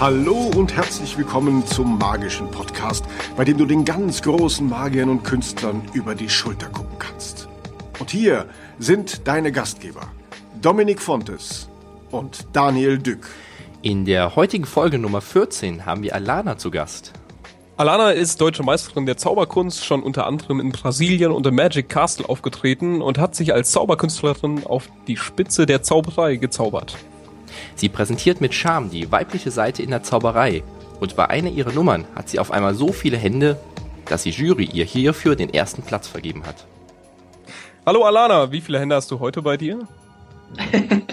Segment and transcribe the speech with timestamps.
[0.00, 3.04] Hallo und herzlich willkommen zum magischen Podcast,
[3.36, 7.48] bei dem du den ganz großen Magiern und Künstlern über die Schulter gucken kannst.
[7.98, 8.46] Und hier
[8.78, 10.02] sind deine Gastgeber,
[10.62, 11.68] Dominik Fontes
[12.12, 13.26] und Daniel Dück.
[13.82, 17.12] In der heutigen Folge Nummer 14 haben wir Alana zu Gast.
[17.76, 22.28] Alana ist deutsche Meisterin der Zauberkunst, schon unter anderem in Brasilien und im Magic Castle
[22.28, 26.96] aufgetreten und hat sich als Zauberkünstlerin auf die Spitze der Zauberei gezaubert.
[27.78, 30.64] Sie präsentiert mit Charme die weibliche Seite in der Zauberei
[30.98, 33.56] und bei einer ihrer Nummern hat sie auf einmal so viele Hände,
[34.06, 36.66] dass die Jury ihr hierfür den ersten Platz vergeben hat.
[37.86, 39.86] Hallo Alana, wie viele Hände hast du heute bei dir?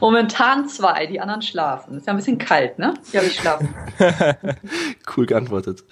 [0.00, 1.96] Momentan zwei, die anderen schlafen.
[1.96, 2.94] Ist ja ein bisschen kalt, ne?
[3.10, 3.74] Ja, ich schlafen.
[5.16, 5.82] cool geantwortet.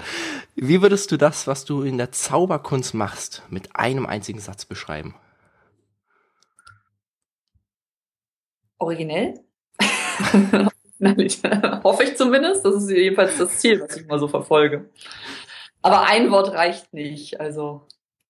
[0.54, 5.16] Wie würdest du das, was du in der Zauberkunst machst, mit einem einzigen Satz beschreiben?
[8.78, 9.34] Originell?
[11.84, 12.64] Hoffe ich zumindest.
[12.64, 14.88] Das ist jedenfalls das Ziel, was ich mal so verfolge.
[15.82, 17.40] Aber ein Wort reicht nicht.
[17.40, 17.86] Also,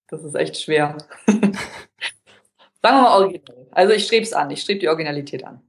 [0.08, 0.96] das ist echt schwer.
[1.26, 1.52] Sagen
[2.82, 3.68] wir mal originell.
[3.70, 4.50] Also ich strebe es an.
[4.50, 5.60] Ich strebe die Originalität an.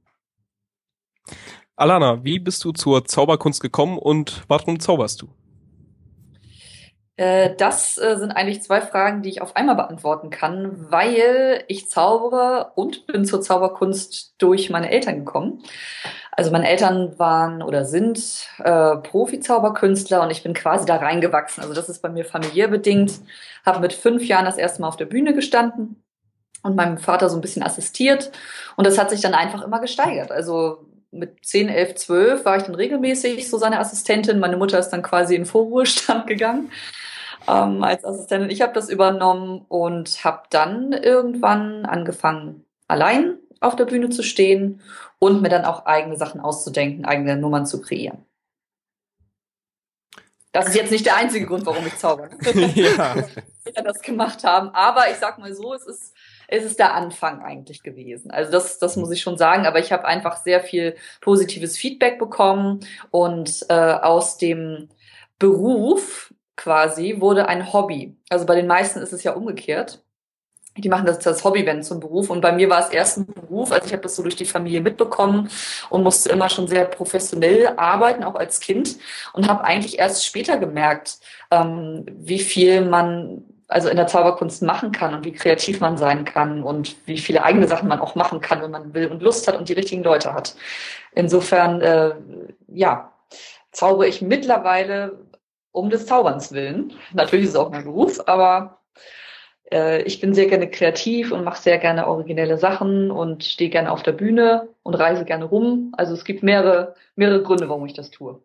[1.76, 5.28] Alana, wie bist du zur Zauberkunst gekommen und warum zauberst du?
[7.16, 11.88] Äh, das äh, sind eigentlich zwei Fragen, die ich auf einmal beantworten kann, weil ich
[11.88, 15.62] zaubere und bin zur Zauberkunst durch meine Eltern gekommen.
[16.32, 21.62] Also meine Eltern waren oder sind äh, Profi-Zauberkünstler und ich bin quasi da reingewachsen.
[21.62, 23.12] Also das ist bei mir familiär bedingt.
[23.64, 26.02] Habe mit fünf Jahren das erste Mal auf der Bühne gestanden
[26.64, 28.32] und meinem Vater so ein bisschen assistiert.
[28.76, 30.32] Und das hat sich dann einfach immer gesteigert.
[30.32, 34.40] Also mit 10, 11, 12 war ich dann regelmäßig so seine Assistentin.
[34.40, 36.72] Meine Mutter ist dann quasi in Vorruhestand gegangen
[37.48, 38.50] ähm, als Assistentin.
[38.50, 44.80] Ich habe das übernommen und habe dann irgendwann angefangen, allein auf der Bühne zu stehen
[45.18, 48.24] und mir dann auch eigene Sachen auszudenken, eigene Nummern zu kreieren.
[50.52, 52.30] Das ist jetzt nicht der einzige Grund, warum ich zauber.
[52.54, 53.16] ja.
[53.82, 54.68] das gemacht haben.
[54.70, 56.14] Aber ich sag mal so, es ist,
[56.46, 58.30] es ist der Anfang eigentlich gewesen.
[58.30, 59.66] Also das, das muss ich schon sagen.
[59.66, 64.90] Aber ich habe einfach sehr viel positives Feedback bekommen und äh, aus dem
[65.40, 68.16] Beruf quasi wurde ein Hobby.
[68.28, 70.04] Also bei den meisten ist es ja umgekehrt
[70.76, 72.30] die machen das als Hobby, wenn zum Beruf.
[72.30, 73.70] Und bei mir war es erst ein Beruf.
[73.70, 75.48] Also ich habe das so durch die Familie mitbekommen
[75.88, 78.96] und musste immer schon sehr professionell arbeiten, auch als Kind.
[79.32, 81.18] Und habe eigentlich erst später gemerkt,
[81.50, 86.24] ähm, wie viel man also in der Zauberkunst machen kann und wie kreativ man sein
[86.24, 89.48] kann und wie viele eigene Sachen man auch machen kann, wenn man will und Lust
[89.48, 90.54] hat und die richtigen Leute hat.
[91.12, 92.14] Insofern, äh,
[92.68, 93.12] ja,
[93.72, 95.18] zaubere ich mittlerweile
[95.74, 96.92] um des Zauberns willen.
[97.12, 98.78] Natürlich ist es auch mein Beruf, aber
[99.72, 103.90] äh, ich bin sehr gerne kreativ und mache sehr gerne originelle Sachen und stehe gerne
[103.90, 105.92] auf der Bühne und reise gerne rum.
[105.96, 108.40] Also es gibt mehrere, mehrere Gründe, warum ich das tue.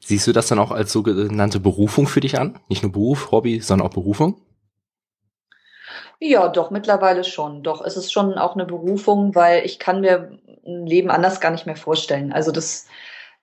[0.00, 2.60] Siehst du das dann auch als sogenannte Berufung für dich an?
[2.68, 4.38] Nicht nur Beruf, Hobby, sondern auch Berufung?
[6.20, 7.62] Ja, doch, mittlerweile schon.
[7.62, 11.52] Doch, es ist schon auch eine Berufung, weil ich kann mir ein Leben anders gar
[11.52, 12.32] nicht mehr vorstellen.
[12.32, 12.86] Also das,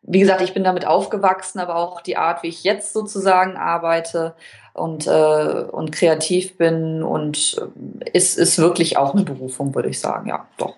[0.08, 4.36] wie gesagt, ich bin damit aufgewachsen, aber auch die Art, wie ich jetzt sozusagen arbeite
[4.74, 7.58] und, äh, und kreativ bin und
[8.04, 10.28] äh, ist, ist wirklich auch eine Berufung, würde ich sagen.
[10.28, 10.76] Ja, doch.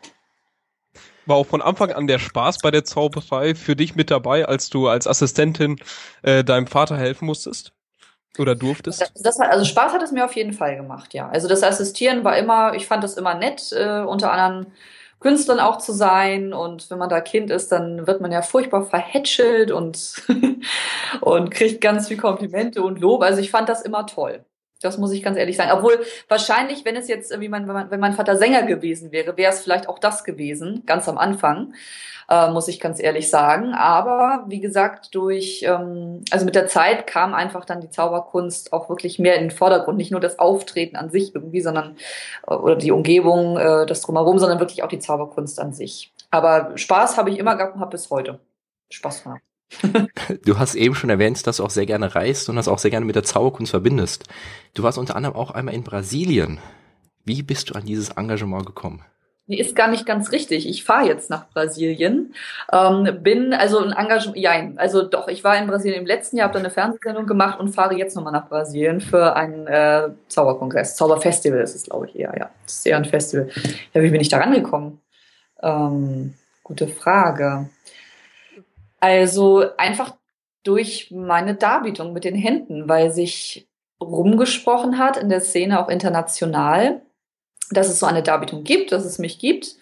[1.26, 4.70] War auch von Anfang an der Spaß bei der Zauberei für dich mit dabei, als
[4.70, 5.78] du als Assistentin
[6.22, 7.74] äh, deinem Vater helfen musstest?
[8.38, 9.02] Oder durftest?
[9.02, 11.28] Das, das, also Spaß hat es mir auf jeden Fall gemacht, ja.
[11.28, 14.72] Also das Assistieren war immer, ich fand das immer nett, äh, unter anderem
[15.20, 16.54] Künstlern auch zu sein.
[16.54, 20.24] Und wenn man da Kind ist, dann wird man ja furchtbar verhätschelt und,
[21.22, 23.22] und kriegt ganz viel Komplimente und Lob.
[23.24, 24.46] Also ich fand das immer toll.
[24.82, 25.72] Das muss ich ganz ehrlich sagen.
[25.72, 29.38] Obwohl wahrscheinlich, wenn es jetzt, wie man, wenn, man, wenn mein Vater Sänger gewesen wäre,
[29.38, 31.74] wäre es vielleicht auch das gewesen, ganz am Anfang
[32.30, 33.74] äh, muss ich ganz ehrlich sagen.
[33.74, 38.90] Aber wie gesagt, durch, ähm, also mit der Zeit kam einfach dann die Zauberkunst auch
[38.90, 39.98] wirklich mehr in den Vordergrund.
[39.98, 41.98] Nicht nur das Auftreten an sich irgendwie, sondern
[42.48, 46.12] äh, oder die Umgebung, äh, das drumherum, sondern wirklich auch die Zauberkunst an sich.
[46.30, 48.40] Aber Spaß habe ich immer gehabt und habe bis heute
[48.90, 49.42] Spaß gemacht.
[50.46, 52.92] Du hast eben schon erwähnt, dass du auch sehr gerne reist und das auch sehr
[52.92, 54.26] gerne mit der Zauberkunst verbindest.
[54.74, 56.60] Du warst unter anderem auch einmal in Brasilien.
[57.26, 59.04] Wie bist du an dieses Engagement gekommen?
[59.50, 60.68] Nee, ist gar nicht ganz richtig.
[60.68, 62.34] Ich fahre jetzt nach Brasilien.
[62.72, 66.50] Ähm, bin also ein Engagement, ja, also doch, ich war in Brasilien im letzten Jahr,
[66.50, 70.98] habe da eine Fernsehsendung gemacht und fahre jetzt nochmal nach Brasilien für einen äh, Zauberkongress.
[70.98, 72.50] Zauberfestival ist es, glaube ich, eher, ja.
[72.66, 73.50] Das ist eher ein Festival.
[73.94, 75.00] Ja, wie bin ich da rangekommen?
[75.64, 77.70] Ähm, gute Frage.
[79.00, 80.16] Also einfach
[80.64, 83.68] durch meine Darbietung mit den Händen, weil sich
[84.02, 87.02] rumgesprochen hat in der Szene auch international
[87.70, 89.76] dass es so eine Darbietung gibt, dass es mich gibt.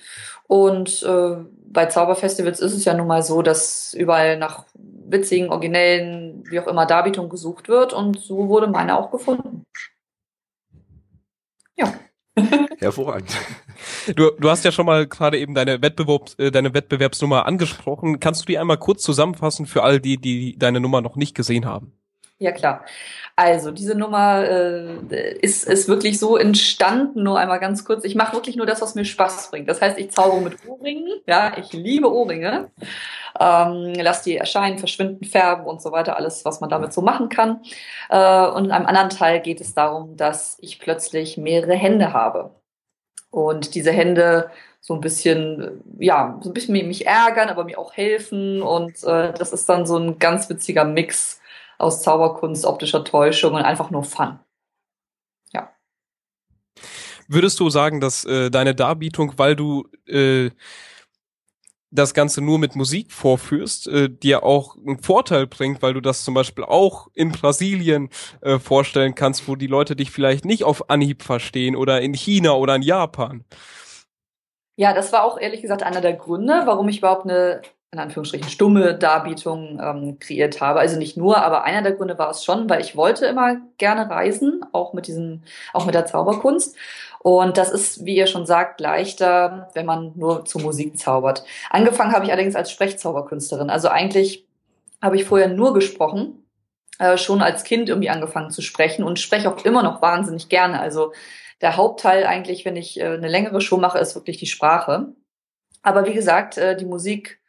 [0.48, 6.44] Und äh, bei Zauberfestivals ist es ja nun mal so, dass überall nach witzigen, originellen,
[6.50, 7.94] wie auch immer, Darbietungen gesucht wird.
[7.94, 9.66] Und so wurde meine auch gefunden.
[11.76, 11.94] Ja.
[12.80, 13.32] Hervorragend.
[14.16, 18.20] Du, du hast ja schon mal gerade eben deine, Wettbewerbs, äh, deine Wettbewerbsnummer angesprochen.
[18.20, 21.66] Kannst du die einmal kurz zusammenfassen für all die, die deine Nummer noch nicht gesehen
[21.66, 21.94] haben?
[22.38, 22.84] Ja, klar.
[23.38, 28.04] Also, diese Nummer äh, ist, ist wirklich so entstanden, nur einmal ganz kurz.
[28.04, 29.70] Ich mache wirklich nur das, was mir Spaß bringt.
[29.70, 31.22] Das heißt, ich zaubere mit Ohrringen.
[31.28, 32.72] Ja, ich liebe Ohrringe.
[33.40, 36.18] Ähm, lass die erscheinen, verschwinden, färben und so weiter.
[36.18, 37.62] Alles, was man damit so machen kann.
[38.10, 42.52] Äh, und in einem anderen Teil geht es darum, dass ich plötzlich mehrere Hände habe.
[43.36, 44.50] Und diese Hände
[44.80, 48.62] so ein bisschen, ja, so ein bisschen mich ärgern, aber mir auch helfen.
[48.62, 51.42] Und äh, das ist dann so ein ganz witziger Mix
[51.78, 54.40] aus Zauberkunst, optischer Täuschung und einfach nur Fun.
[55.52, 55.70] Ja.
[57.28, 60.52] Würdest du sagen, dass äh, deine Darbietung, weil du äh,
[61.92, 66.24] das Ganze nur mit Musik vorführst, äh, dir auch einen Vorteil bringt, weil du das
[66.24, 68.10] zum Beispiel auch in Brasilien
[68.42, 72.54] äh, vorstellen kannst, wo die Leute dich vielleicht nicht auf Anhieb verstehen oder in China
[72.54, 73.44] oder in Japan.
[74.78, 77.62] Ja, das war auch ehrlich gesagt einer der Gründe, warum ich überhaupt eine
[77.96, 80.80] in Anführungsstrichen stumme Darbietung ähm, kreiert habe.
[80.80, 84.10] Also nicht nur, aber einer der Gründe war es schon, weil ich wollte immer gerne
[84.10, 85.44] reisen, auch mit diesem,
[85.74, 86.76] auch mit der Zauberkunst.
[87.26, 91.44] Und das ist, wie ihr schon sagt, leichter, wenn man nur zu Musik zaubert.
[91.72, 93.72] Angefangen habe ich allerdings als Sprechzauberkünstlerin.
[93.72, 94.46] Also eigentlich
[95.02, 96.46] habe ich vorher nur gesprochen,
[97.00, 100.80] äh, schon als Kind irgendwie angefangen zu sprechen und spreche auch immer noch wahnsinnig gerne.
[100.80, 101.14] Also
[101.62, 105.08] der Hauptteil eigentlich, wenn ich äh, eine längere Show mache, ist wirklich die Sprache.
[105.82, 107.42] Aber wie gesagt, äh, die Musik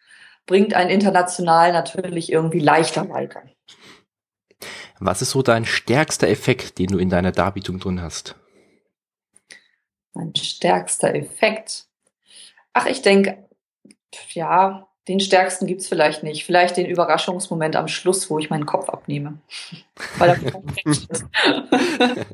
[0.46, 3.43] bringt einen international natürlich irgendwie leichter weiter.
[5.00, 8.37] Was ist so dein stärkster Effekt, den du in deiner Darbietung drin hast?
[10.16, 11.84] Mein stärkster Effekt.
[12.72, 13.46] Ach, ich denke,
[14.32, 16.46] ja, den stärksten gibt's vielleicht nicht.
[16.46, 19.38] Vielleicht den Überraschungsmoment am Schluss, wo ich meinen Kopf abnehme.
[20.18, 22.26] Weil er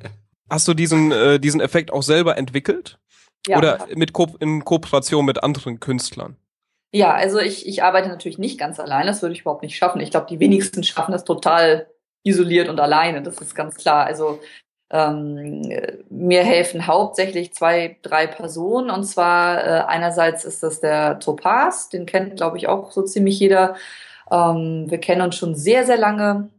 [0.48, 2.98] Hast du diesen, äh, diesen Effekt auch selber entwickelt?
[3.48, 6.36] Ja, Oder mit Ko in Kooperation mit anderen Künstlern?
[6.92, 10.00] Ja, also ich, ich arbeite natürlich nicht ganz allein, das würde ich überhaupt nicht schaffen.
[10.00, 11.88] Ich glaube, die wenigsten schaffen das total
[12.22, 14.04] isoliert und alleine, das ist ganz klar.
[14.06, 14.38] Also
[14.92, 15.62] ähm,
[16.10, 18.90] mir helfen hauptsächlich zwei, drei Personen.
[18.90, 23.40] Und zwar äh, einerseits ist das der Topaz, den kennt, glaube ich, auch so ziemlich
[23.40, 23.74] jeder.
[24.30, 26.50] Ähm, wir kennen uns schon sehr, sehr lange.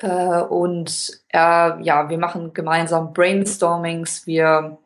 [0.00, 4.78] Äh, und er, ja, wir machen gemeinsam Brainstormings, wir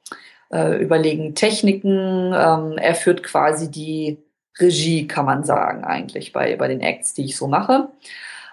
[0.52, 2.32] äh, überlegen Techniken.
[2.32, 4.18] Ähm, er führt quasi die
[4.58, 7.88] Regie, kann man sagen, eigentlich bei, bei den Acts, die ich so mache.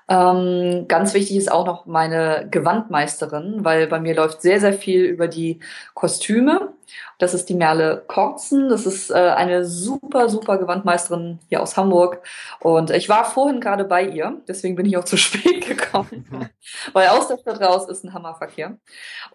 [0.09, 5.03] Ähm, ganz wichtig ist auch noch meine Gewandmeisterin, weil bei mir läuft sehr, sehr viel
[5.03, 5.59] über die
[5.93, 6.73] Kostüme.
[7.19, 8.69] Das ist die Merle Korzen.
[8.69, 12.21] Das ist äh, eine super, super Gewandmeisterin hier aus Hamburg.
[12.59, 16.49] Und ich war vorhin gerade bei ihr, deswegen bin ich auch zu spät gekommen,
[16.93, 18.77] weil aus der Stadt raus ist ein Hammerverkehr.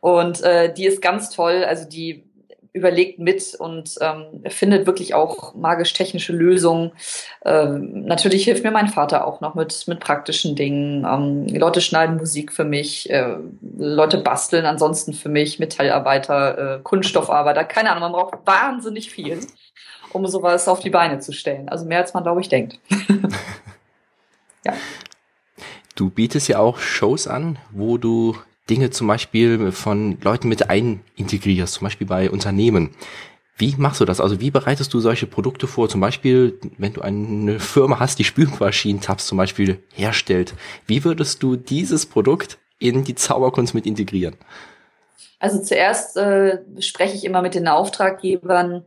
[0.00, 1.64] Und äh, die ist ganz toll.
[1.64, 2.27] Also die
[2.72, 6.92] überlegt mit und ähm, findet wirklich auch magisch-technische Lösungen.
[7.44, 11.04] Ähm, natürlich hilft mir mein Vater auch noch mit, mit praktischen Dingen.
[11.04, 13.36] Ähm, Leute schneiden Musik für mich, äh,
[13.76, 19.40] Leute basteln ansonsten für mich, Metallarbeiter, äh, Kunststoffarbeiter, keine Ahnung, man braucht wahnsinnig viel,
[20.12, 21.68] um sowas auf die Beine zu stellen.
[21.68, 22.78] Also mehr als man, glaube ich, denkt.
[24.64, 24.74] ja.
[25.94, 28.36] Du bietest ja auch Shows an, wo du
[28.68, 32.90] Dinge zum Beispiel von Leuten mit einintegrierst, zum Beispiel bei Unternehmen.
[33.56, 34.20] Wie machst du das?
[34.20, 35.88] Also wie bereitest du solche Produkte vor?
[35.88, 40.54] Zum Beispiel, wenn du eine Firma hast, die Spülmaschinen-Tabs zum Beispiel herstellt.
[40.86, 44.36] Wie würdest du dieses Produkt in die Zauberkunst mit integrieren?
[45.40, 48.84] Also zuerst äh, spreche ich immer mit den Auftraggebern,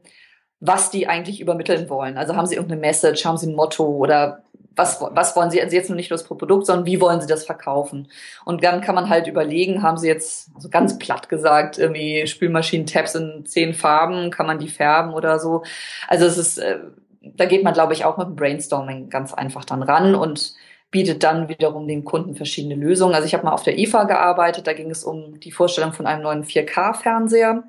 [0.62, 2.18] was die eigentlich übermitteln wollen.
[2.18, 4.44] Also haben sie irgendeine Message, haben sie ein Motto oder
[4.76, 7.28] was, was wollen Sie, also jetzt nur nicht nur das Produkt, sondern wie wollen Sie
[7.28, 8.08] das verkaufen?
[8.46, 13.16] Und dann kann man halt überlegen, haben Sie jetzt, also ganz platt gesagt, irgendwie Spülmaschinen-Tabs
[13.16, 15.64] in zehn Farben, kann man die färben oder so?
[16.08, 16.80] Also es ist, äh,
[17.22, 20.54] da geht man, glaube ich, auch mit dem Brainstorming ganz einfach dann ran und
[20.90, 23.16] bietet dann wiederum den Kunden verschiedene Lösungen.
[23.16, 26.06] Also ich habe mal auf der IFA gearbeitet, da ging es um die Vorstellung von
[26.06, 27.64] einem neuen 4K-Fernseher.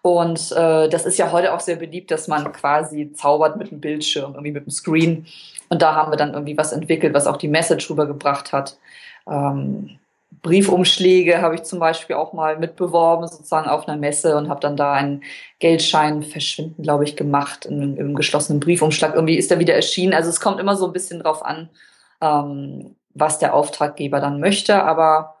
[0.00, 3.80] Und äh, das ist ja heute auch sehr beliebt, dass man quasi zaubert mit einem
[3.80, 5.26] Bildschirm, irgendwie mit einem Screen.
[5.68, 8.78] Und da haben wir dann irgendwie was entwickelt, was auch die Message rübergebracht hat.
[9.28, 9.98] Ähm,
[10.42, 14.76] Briefumschläge habe ich zum Beispiel auch mal mitbeworben, sozusagen auf einer Messe und habe dann
[14.76, 15.22] da einen
[15.58, 19.14] Geldschein verschwinden, glaube ich, gemacht in, im geschlossenen Briefumschlag.
[19.14, 20.12] Irgendwie ist er wieder erschienen.
[20.12, 21.70] Also es kommt immer so ein bisschen drauf an,
[22.20, 24.82] ähm, was der Auftraggeber dann möchte.
[24.82, 25.36] Aber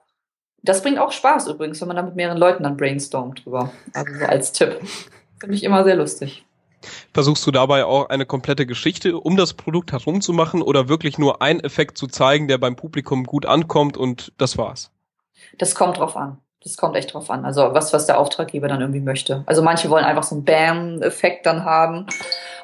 [0.62, 3.70] das bringt auch Spaß übrigens, wenn man da mit mehreren Leuten dann brainstormt drüber.
[3.92, 4.80] Also so als Tipp.
[5.38, 6.44] Finde ich immer sehr lustig.
[7.12, 11.18] Versuchst du dabei auch eine komplette Geschichte um das Produkt herum zu machen oder wirklich
[11.18, 14.90] nur einen Effekt zu zeigen, der beim Publikum gut ankommt und das war's?
[15.58, 16.38] Das kommt drauf an.
[16.62, 17.44] Das kommt echt drauf an.
[17.44, 19.44] Also was, was der Auftraggeber dann irgendwie möchte.
[19.46, 22.06] Also manche wollen einfach so einen Bam-Effekt dann haben.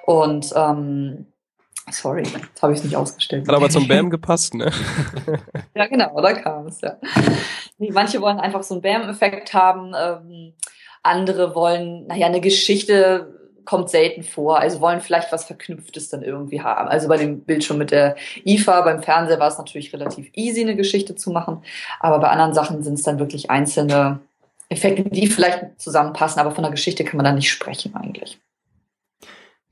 [0.07, 1.27] Und ähm,
[1.91, 3.47] sorry, jetzt habe ich es nicht ausgestellt.
[3.47, 4.73] Hat aber zum Bam gepasst, ne?
[5.75, 6.97] ja, genau, da kam es, ja.
[7.79, 9.93] Manche wollen einfach so einen Bam-Effekt haben.
[9.95, 10.55] Ähm,
[11.03, 14.59] andere wollen, naja, eine Geschichte kommt selten vor.
[14.59, 16.89] Also wollen vielleicht was Verknüpftes dann irgendwie haben.
[16.89, 20.63] Also bei dem Bild schon mit der IFA, beim Fernseher war es natürlich relativ easy,
[20.63, 21.63] eine Geschichte zu machen.
[21.99, 24.21] Aber bei anderen Sachen sind es dann wirklich einzelne
[24.69, 28.41] Effekte, die vielleicht zusammenpassen, aber von der Geschichte kann man dann nicht sprechen eigentlich.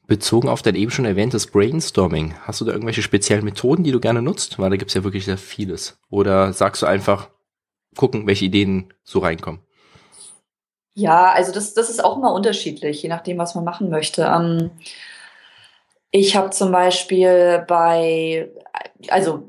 [0.08, 4.00] Bezogen auf dein eben schon erwähntes Brainstorming, hast du da irgendwelche speziellen Methoden, die du
[4.00, 4.58] gerne nutzt?
[4.58, 6.00] Weil da gibt es ja wirklich sehr vieles.
[6.08, 7.28] Oder sagst du einfach,
[7.96, 9.60] gucken, welche Ideen so reinkommen?
[10.98, 14.22] Ja, also das, das ist auch immer unterschiedlich, je nachdem, was man machen möchte.
[14.22, 14.72] Ähm,
[16.10, 18.50] ich habe zum Beispiel bei,
[19.08, 19.48] also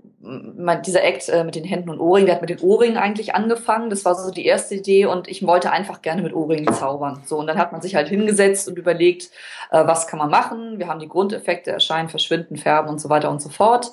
[0.85, 3.89] dieser Act äh, mit den Händen und Ohrringen, der hat mit den Ohrringen eigentlich angefangen.
[3.89, 7.23] Das war so die erste Idee und ich wollte einfach gerne mit Ohrringen zaubern.
[7.25, 9.31] So, und dann hat man sich halt hingesetzt und überlegt,
[9.71, 10.77] äh, was kann man machen.
[10.77, 13.91] Wir haben die Grundeffekte, erscheinen, verschwinden, färben und so weiter und so fort.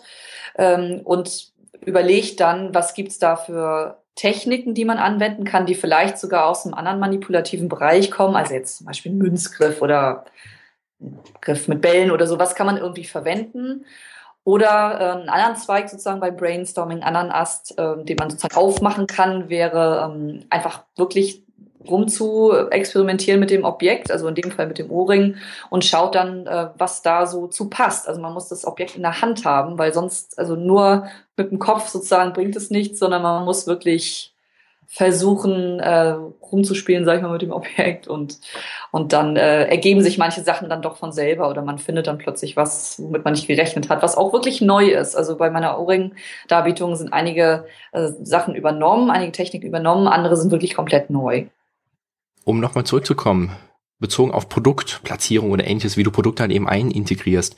[0.58, 1.52] Ähm, und
[1.86, 6.64] überlegt dann, was gibt's da für Techniken, die man anwenden kann, die vielleicht sogar aus
[6.64, 10.24] einem anderen manipulativen Bereich kommen, also jetzt zum Beispiel Münzgriff oder
[11.42, 13.84] Griff mit Bällen oder so, was kann man irgendwie verwenden?
[14.42, 18.56] Oder äh, einen anderen Zweig sozusagen bei Brainstorming, einen anderen Ast, äh, den man sozusagen
[18.56, 21.45] aufmachen kann, wäre ähm, einfach wirklich
[21.90, 25.36] rum zu experimentieren mit dem Objekt, also in dem Fall mit dem Ohrring
[25.70, 28.08] und schaut dann, äh, was da so zu passt.
[28.08, 31.58] Also man muss das Objekt in der Hand haben, weil sonst, also nur mit dem
[31.58, 34.32] Kopf sozusagen bringt es nichts, sondern man muss wirklich
[34.88, 36.14] versuchen, äh,
[36.52, 38.38] rumzuspielen, sag ich mal, mit dem Objekt und,
[38.90, 42.18] und dann äh, ergeben sich manche Sachen dann doch von selber oder man findet dann
[42.18, 45.16] plötzlich was, womit man nicht gerechnet hat, was auch wirklich neu ist.
[45.16, 50.74] Also bei meiner Ohrring-Darbietung sind einige äh, Sachen übernommen, einige Techniken übernommen, andere sind wirklich
[50.74, 51.46] komplett neu
[52.46, 53.50] um nochmal zurückzukommen,
[53.98, 57.56] bezogen auf Produktplatzierung oder ähnliches, wie du Produkte halt eben einintegrierst.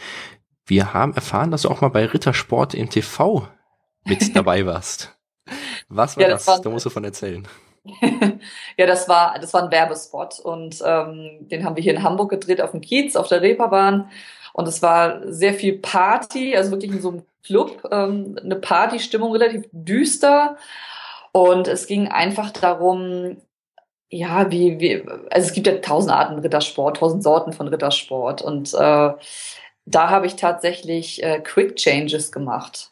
[0.67, 3.47] Wir haben erfahren, dass du auch mal bei Rittersport im TV
[4.05, 5.15] mit dabei warst.
[5.89, 6.47] Was war ja, das?
[6.47, 6.57] das?
[6.57, 7.47] War, da musst du von erzählen.
[8.79, 12.31] ja, das war, das war ein Werbespot und ähm, den haben wir hier in Hamburg
[12.31, 14.11] gedreht auf dem Kiez, auf der Reeperbahn.
[14.55, 19.33] Und es war sehr viel Party, also wirklich in so einem Club, ähm, eine Partystimmung,
[19.33, 20.57] relativ düster.
[21.33, 23.37] Und es ging einfach darum,
[24.11, 28.73] ja, wie, wie, also es gibt ja tausend Arten Rittersport, tausend Sorten von Rittersport und
[28.75, 29.13] äh,
[29.87, 32.91] da habe ich tatsächlich äh, Quick Changes gemacht.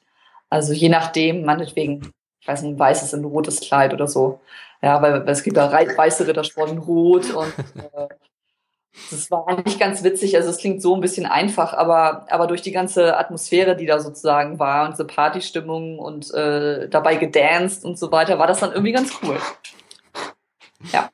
[0.50, 4.40] Also je nachdem, meinetwegen, ich weiß nicht, ein weißes in ein rotes Kleid oder so.
[4.82, 8.08] Ja, weil, weil es gibt ja weiße Rittersport in Rot und äh,
[9.10, 10.36] das war eigentlich ganz witzig.
[10.36, 14.00] Also es klingt so ein bisschen einfach, aber, aber durch die ganze Atmosphäre, die da
[14.00, 18.72] sozusagen war und diese Partystimmung und äh, dabei gedanced und so weiter, war das dann
[18.72, 19.38] irgendwie ganz cool.
[20.92, 21.10] Ja.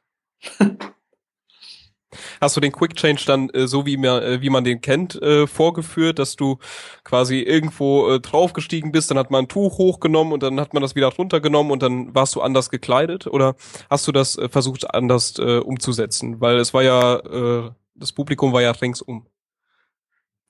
[2.40, 5.20] Hast du den Quick Change dann äh, so wie, mir, äh, wie man den kennt
[5.22, 6.58] äh, vorgeführt, dass du
[7.04, 10.82] quasi irgendwo äh, draufgestiegen bist, dann hat man ein Tuch hochgenommen und dann hat man
[10.82, 13.54] das wieder runtergenommen und dann warst du anders gekleidet oder
[13.88, 16.40] hast du das äh, versucht anders äh, umzusetzen?
[16.40, 19.26] Weil es war ja, äh, das Publikum war ja ringsum.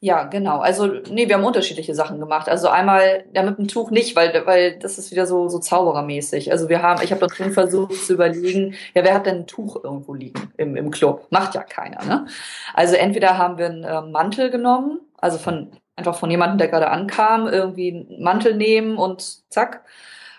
[0.04, 0.58] Ja, genau.
[0.58, 2.48] Also, nee, wir haben unterschiedliche Sachen gemacht.
[2.48, 6.50] Also einmal, ja, mit dem Tuch nicht, weil, weil das ist wieder so, so zauberermäßig.
[6.50, 9.46] Also wir haben, ich habe dann schon versucht zu überlegen, ja, wer hat denn ein
[9.46, 11.28] Tuch irgendwo liegen im, im Club?
[11.30, 12.26] Macht ja keiner, ne?
[12.74, 16.90] Also entweder haben wir einen äh, Mantel genommen, also von, einfach von jemandem, der gerade
[16.90, 19.84] ankam, irgendwie einen Mantel nehmen und zack.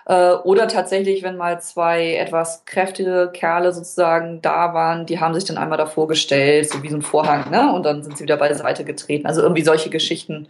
[0.05, 5.45] Äh, oder tatsächlich, wenn mal zwei etwas kräftige Kerle sozusagen da waren, die haben sich
[5.45, 7.73] dann einmal davor gestellt, so wie so ein Vorhang, ne?
[7.73, 9.27] Und dann sind sie wieder beiseite getreten.
[9.27, 10.47] Also irgendwie solche Geschichten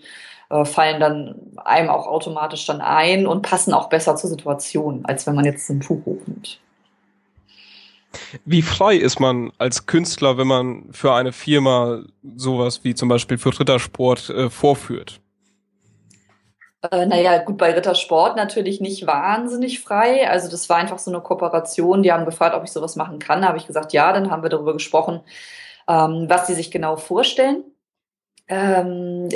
[0.50, 5.28] äh, fallen dann einem auch automatisch dann ein und passen auch besser zur Situation, als
[5.28, 6.60] wenn man jetzt ein Tuch hochnimmt.
[8.46, 12.04] Wie frei ist man als Künstler, wenn man für eine Firma
[12.36, 15.20] sowas wie zum Beispiel für Rittersport äh, vorführt?
[16.92, 20.30] Äh, naja, gut, bei Rittersport natürlich nicht wahnsinnig frei.
[20.30, 22.04] Also das war einfach so eine Kooperation.
[22.04, 23.42] Die haben gefragt, ob ich sowas machen kann.
[23.42, 25.22] Da habe ich gesagt, ja, dann haben wir darüber gesprochen,
[25.88, 27.64] ähm, was sie sich genau vorstellen.
[28.50, 29.30] Ähm,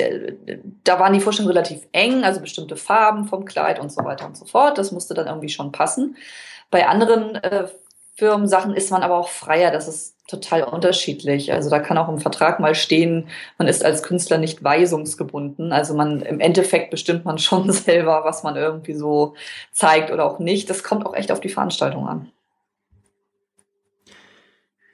[0.84, 4.36] da waren die Vorstellungen relativ eng, also bestimmte Farben vom Kleid und so weiter und
[4.36, 4.76] so fort.
[4.76, 6.16] Das musste dann irgendwie schon passen.
[6.70, 7.68] Bei anderen äh,
[8.18, 9.70] Firmensachen ist man aber auch freier.
[9.70, 11.52] Das ist total unterschiedlich.
[11.52, 15.72] Also da kann auch im Vertrag mal stehen, man ist als Künstler nicht weisungsgebunden.
[15.72, 19.34] Also man im Endeffekt bestimmt man schon selber, was man irgendwie so
[19.70, 20.68] zeigt oder auch nicht.
[20.68, 22.32] Das kommt auch echt auf die Veranstaltung an.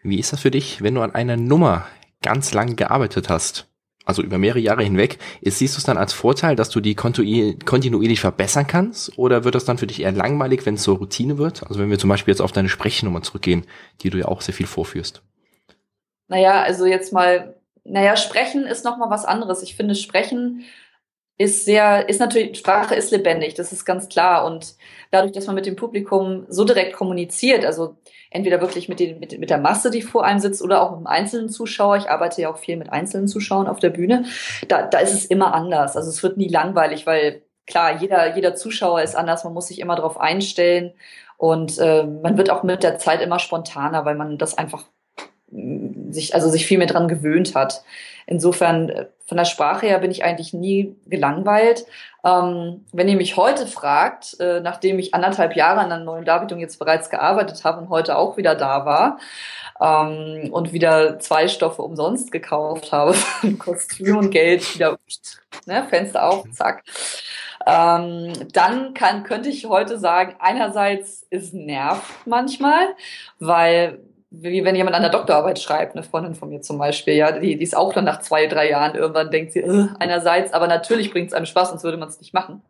[0.02, 1.86] Wie ist das für dich, wenn du an einer Nummer
[2.20, 3.66] ganz lang gearbeitet hast,
[4.04, 6.94] also über mehrere Jahre hinweg, ist, siehst du es dann als Vorteil, dass du die
[6.94, 9.18] kontinuierlich verbessern kannst?
[9.18, 11.66] Oder wird das dann für dich eher langweilig, wenn es so Routine wird?
[11.66, 13.66] Also wenn wir zum Beispiel jetzt auf deine Sprechnummer zurückgehen,
[14.02, 15.22] die du ja auch sehr viel vorführst.
[16.28, 19.62] Naja, also jetzt mal, naja, sprechen ist nochmal was anderes.
[19.62, 20.64] Ich finde, sprechen
[21.36, 24.44] ist sehr, ist natürlich, Sprache ist lebendig, das ist ganz klar.
[24.44, 24.76] Und
[25.10, 27.96] dadurch, dass man mit dem Publikum so direkt kommuniziert, also
[28.34, 30.98] entweder wirklich mit, den, mit, mit der Masse, die vor einem sitzt, oder auch mit
[30.98, 31.96] einem einzelnen Zuschauer.
[31.96, 34.24] Ich arbeite ja auch viel mit einzelnen Zuschauern auf der Bühne.
[34.66, 35.96] Da, da ist es immer anders.
[35.96, 39.80] Also es wird nie langweilig, weil klar, jeder, jeder Zuschauer ist anders, man muss sich
[39.80, 40.92] immer darauf einstellen.
[41.36, 44.84] Und äh, man wird auch mit der Zeit immer spontaner, weil man das einfach
[45.52, 47.84] mm, sich, also sich viel mehr dran gewöhnt hat.
[48.26, 51.86] Insofern, äh, von der Sprache her bin ich eigentlich nie gelangweilt.
[52.24, 56.58] Ähm, wenn ihr mich heute fragt, äh, nachdem ich anderthalb Jahre an einer neuen Darbietung
[56.58, 59.18] jetzt bereits gearbeitet habe und heute auch wieder da war
[59.80, 63.14] ähm, und wieder zwei Stoffe umsonst gekauft habe,
[63.58, 64.98] Kostüm und Geld, wieder
[65.66, 66.84] ne, Fenster auf, zack.
[67.66, 72.94] Ähm, dann kann, könnte ich heute sagen, einerseits ist nervt manchmal,
[73.38, 74.00] weil
[74.42, 77.56] wie wenn jemand an der Doktorarbeit schreibt, eine Freundin von mir zum Beispiel, ja, die,
[77.56, 81.10] die ist auch dann nach zwei, drei Jahren irgendwann denkt sie, äh, einerseits, aber natürlich
[81.10, 82.62] bringt es einem Spaß, sonst würde man es nicht machen.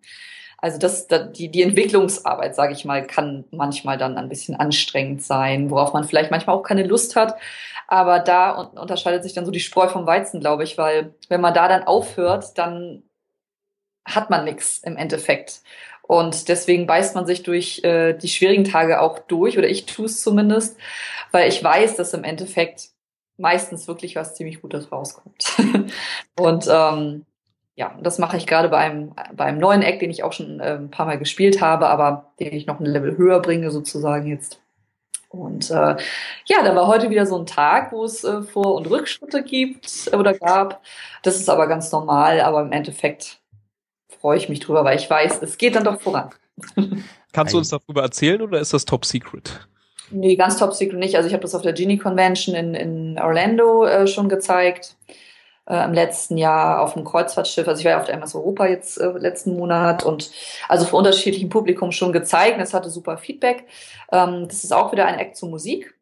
[0.59, 5.71] Also das, die, die Entwicklungsarbeit, sage ich mal, kann manchmal dann ein bisschen anstrengend sein,
[5.71, 7.35] worauf man vielleicht manchmal auch keine Lust hat.
[7.87, 11.53] Aber da unterscheidet sich dann so die Spreu vom Weizen, glaube ich, weil wenn man
[11.53, 13.03] da dann aufhört, dann
[14.07, 15.61] hat man nichts im Endeffekt.
[16.07, 20.07] Und deswegen beißt man sich durch äh, die schwierigen Tage auch durch, oder ich tue
[20.07, 20.77] es zumindest,
[21.31, 22.91] weil ich weiß, dass im Endeffekt
[23.39, 25.57] meistens wirklich was ziemlich Gutes rauskommt.
[26.39, 27.25] und ähm,
[27.75, 30.61] ja, das mache ich gerade bei einem, bei einem neuen Act, den ich auch schon
[30.61, 34.27] äh, ein paar Mal gespielt habe, aber den ich noch ein Level höher bringe, sozusagen
[34.29, 34.61] jetzt.
[35.31, 35.97] Und äh,
[36.47, 40.11] ja, da war heute wieder so ein Tag, wo es äh, Vor- und Rückschritte gibt
[40.13, 40.83] oder gab.
[41.23, 43.41] Das ist aber ganz normal, aber im Endeffekt
[44.25, 46.31] freue ich mich drüber, weil ich weiß, es geht dann doch voran.
[47.35, 49.69] Kannst du uns darüber erzählen oder ist das top secret?
[50.11, 51.15] Nee, ganz top secret nicht.
[51.17, 54.97] Also ich habe das auf der Genie Convention in, in Orlando äh, schon gezeigt.
[55.67, 57.69] Äh, Im letzten Jahr auf dem Kreuzfahrtschiff.
[57.69, 60.31] Also ich war ja auf der MS Europa jetzt äh, letzten Monat und
[60.71, 62.59] also vor unterschiedlichem Publikum schon gezeigt.
[62.59, 63.67] Das hatte super Feedback.
[64.11, 65.99] Ähm, das ist auch wieder ein Act zur Musik,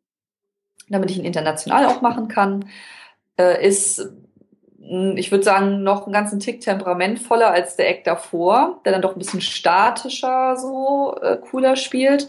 [0.89, 2.69] damit ich ihn international auch machen kann.
[3.37, 4.13] Äh, ist
[5.17, 9.17] ich würde sagen, noch einen ganzen Tick temperamentvoller als der Eck davor, der dann doch
[9.17, 12.29] ein bisschen statischer so äh, cooler spielt.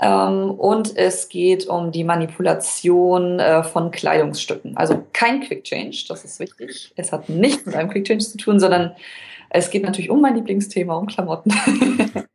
[0.00, 4.76] Ähm, und es geht um die Manipulation äh, von Kleidungsstücken.
[4.76, 6.92] Also kein Quick Change, das ist wichtig.
[6.96, 8.92] Es hat nichts mit einem Quick Change zu tun, sondern
[9.48, 11.50] es geht natürlich um mein Lieblingsthema, um Klamotten.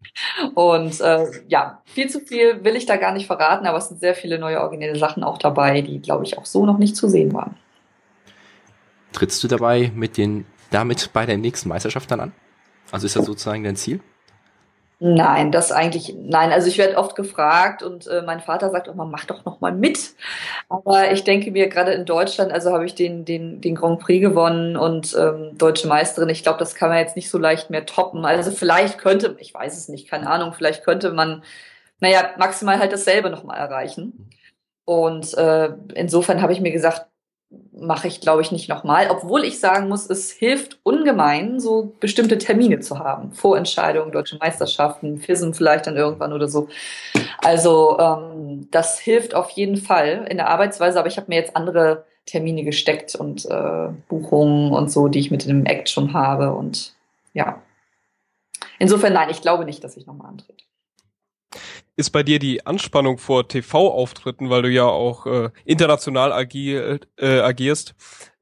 [0.55, 3.99] und äh, ja, viel zu viel will ich da gar nicht verraten, aber es sind
[3.99, 7.07] sehr viele neue originelle Sachen auch dabei, die, glaube ich, auch so noch nicht zu
[7.07, 7.55] sehen waren.
[9.13, 12.31] Trittst du dabei mit den, damit bei der nächsten Meisterschaft dann an?
[12.91, 14.01] Also ist das sozusagen dein Ziel?
[15.03, 16.51] Nein, das eigentlich, nein.
[16.51, 19.71] Also ich werde oft gefragt und äh, mein Vater sagt immer, mach doch noch mal
[19.71, 20.11] mit.
[20.69, 24.21] Aber ich denke mir, gerade in Deutschland, also habe ich den, den, den Grand Prix
[24.21, 26.29] gewonnen und ähm, deutsche Meisterin.
[26.29, 28.25] Ich glaube, das kann man jetzt nicht so leicht mehr toppen.
[28.25, 31.43] Also vielleicht könnte, ich weiß es nicht, keine Ahnung, vielleicht könnte man,
[31.99, 34.29] naja, maximal halt dasselbe noch mal erreichen.
[34.85, 37.07] Und äh, insofern habe ich mir gesagt,
[37.73, 39.09] mache ich, glaube ich, nicht nochmal.
[39.09, 43.31] Obwohl ich sagen muss, es hilft ungemein, so bestimmte Termine zu haben.
[43.33, 46.69] Vorentscheidungen, deutsche Meisterschaften, FISM vielleicht dann irgendwann oder so.
[47.39, 51.55] Also ähm, das hilft auf jeden Fall in der Arbeitsweise, aber ich habe mir jetzt
[51.55, 56.53] andere Termine gesteckt und äh, Buchungen und so, die ich mit dem Act schon habe.
[56.53, 56.93] Und
[57.33, 57.61] ja.
[58.79, 60.63] Insofern nein, ich glaube nicht, dass ich nochmal antrete
[62.01, 67.39] ist bei dir die Anspannung vor TV-Auftritten, weil du ja auch äh, international agier, äh,
[67.39, 67.93] agierst,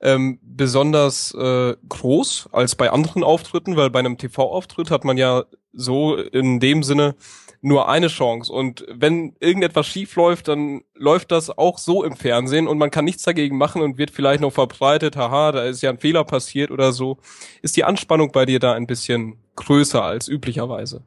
[0.01, 5.43] ähm, besonders äh, groß als bei anderen Auftritten, weil bei einem TV-Auftritt hat man ja
[5.73, 7.15] so in dem Sinne
[7.61, 8.51] nur eine Chance.
[8.51, 13.03] Und wenn irgendetwas schief läuft, dann läuft das auch so im Fernsehen und man kann
[13.03, 16.71] nichts dagegen machen und wird vielleicht noch verbreitet, haha, da ist ja ein Fehler passiert
[16.71, 17.17] oder so.
[17.61, 21.03] Ist die Anspannung bei dir da ein bisschen größer als üblicherweise?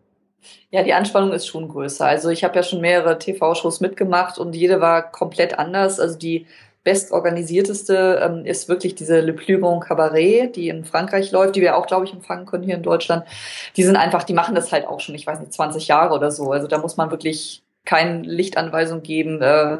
[0.71, 2.07] Ja, die Anspannung ist schon größer.
[2.07, 6.01] Also ich habe ja schon mehrere TV-Shows mitgemacht und jede war komplett anders.
[6.01, 6.47] Also die
[6.85, 11.87] bestorganisierteste ähm, ist wirklich diese Le Plus Cabaret, die in Frankreich läuft, die wir auch,
[11.87, 13.25] glaube ich, empfangen können hier in Deutschland.
[13.77, 16.31] Die sind einfach, die machen das halt auch schon, ich weiß nicht, 20 Jahre oder
[16.31, 16.51] so.
[16.51, 19.41] Also da muss man wirklich keine Lichtanweisung geben.
[19.43, 19.79] Äh,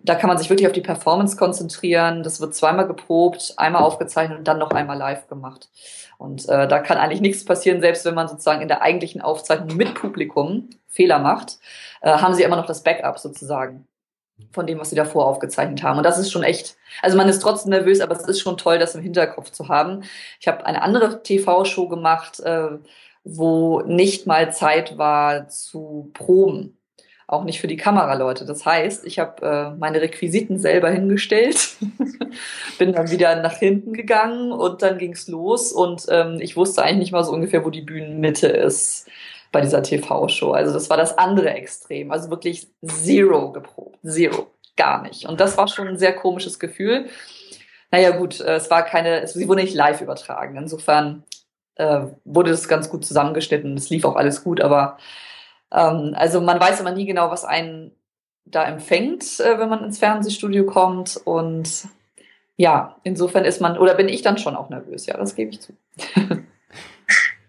[0.00, 2.22] da kann man sich wirklich auf die Performance konzentrieren.
[2.22, 5.68] Das wird zweimal geprobt, einmal aufgezeichnet und dann noch einmal live gemacht.
[6.18, 9.76] Und äh, da kann eigentlich nichts passieren, selbst wenn man sozusagen in der eigentlichen Aufzeichnung
[9.76, 11.58] mit Publikum Fehler macht,
[12.02, 13.86] äh, haben sie immer noch das Backup sozusagen.
[14.52, 15.98] von dem, was sie davor aufgezeichnet haben.
[15.98, 18.78] Und das ist schon echt, also man ist trotzdem nervös, aber es ist schon toll,
[18.78, 20.04] das im Hinterkopf zu haben.
[20.38, 22.78] Ich habe eine andere TV-Show gemacht, äh,
[23.24, 26.78] wo nicht mal Zeit war zu proben.
[27.26, 28.46] Auch nicht für die Kameraleute.
[28.46, 31.76] Das heißt, ich habe äh, meine Requisiten selber hingestellt,
[32.78, 36.98] bin dann wieder nach hinten gegangen und dann ging's los und ähm, ich wusste eigentlich
[36.98, 39.08] nicht mal so ungefähr, wo die Bühnenmitte ist
[39.52, 40.52] bei dieser TV-Show.
[40.52, 42.12] Also das war das andere Extrem.
[42.12, 43.98] Also wirklich zero geprobt.
[44.04, 44.48] Zero.
[44.76, 45.26] Gar nicht.
[45.26, 47.06] Und das war schon ein sehr komisches Gefühl.
[47.90, 50.56] Naja, gut, äh, es war keine, sie wurde nicht live übertragen.
[50.56, 51.24] Insofern
[51.76, 53.76] äh, wurde das ganz gut zusammengeschnitten.
[53.76, 54.98] Es lief auch alles gut, aber
[55.72, 57.92] ähm, also man weiß immer nie genau, was einen
[58.44, 61.20] da empfängt, äh, wenn man ins Fernsehstudio kommt.
[61.24, 61.88] Und
[62.58, 65.60] ja, insofern ist man, oder bin ich dann schon auch nervös, ja, das gebe ich
[65.60, 65.72] zu.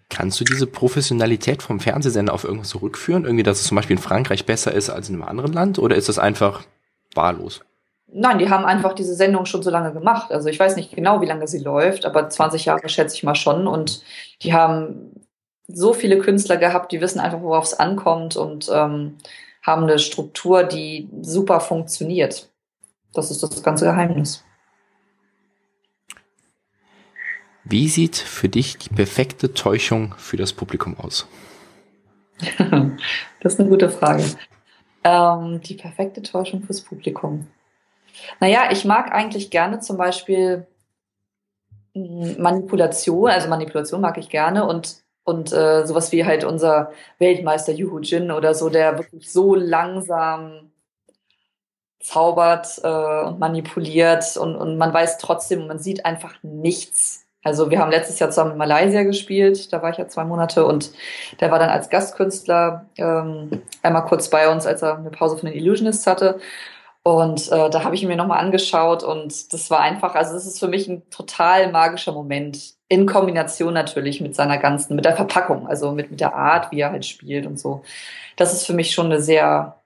[0.10, 3.26] Kannst du diese Professionalität vom Fernsehsender auf irgendwas zurückführen?
[3.26, 5.80] Irgendwie, dass es zum Beispiel in Frankreich besser ist als in einem anderen Land?
[5.80, 6.63] Oder ist das einfach
[7.15, 7.62] wahllos?
[8.12, 10.32] Nein, die haben einfach diese Sendung schon so lange gemacht.
[10.32, 13.36] Also ich weiß nicht genau, wie lange sie läuft, aber 20 Jahre schätze ich mal
[13.36, 13.65] schon.
[13.65, 14.04] Und
[14.43, 15.26] die haben
[15.67, 19.17] so viele Künstler gehabt, die wissen einfach, worauf es ankommt und ähm,
[19.63, 22.50] haben eine Struktur, die super funktioniert.
[23.13, 24.43] Das ist das ganze Geheimnis.
[27.69, 31.27] Wie sieht für dich die perfekte Täuschung für das Publikum aus?
[33.41, 34.23] das ist eine gute Frage.
[35.03, 37.45] Ähm, die perfekte Täuschung fürs Publikum.
[38.39, 40.65] Naja, ich mag eigentlich gerne zum Beispiel
[41.93, 47.73] hm, Manipulation, also Manipulation mag ich gerne und, und äh, sowas wie halt unser Weltmeister
[47.73, 50.71] Yuhu Jin oder so, der wirklich so langsam
[51.99, 57.80] zaubert äh, und manipuliert und, und man weiß trotzdem, man sieht einfach nichts also wir
[57.80, 60.91] haben letztes Jahr zusammen in Malaysia gespielt, da war ich ja zwei Monate und
[61.39, 65.49] der war dann als Gastkünstler ähm, einmal kurz bei uns, als er eine Pause von
[65.49, 66.39] den Illusionists hatte.
[67.02, 70.45] Und äh, da habe ich ihn mir nochmal angeschaut und das war einfach, also das
[70.45, 72.73] ist für mich ein total magischer Moment.
[72.89, 76.82] In Kombination natürlich mit seiner ganzen, mit der Verpackung, also mit, mit der Art, wie
[76.82, 77.84] er halt spielt und so.
[78.36, 79.82] Das ist für mich schon eine sehr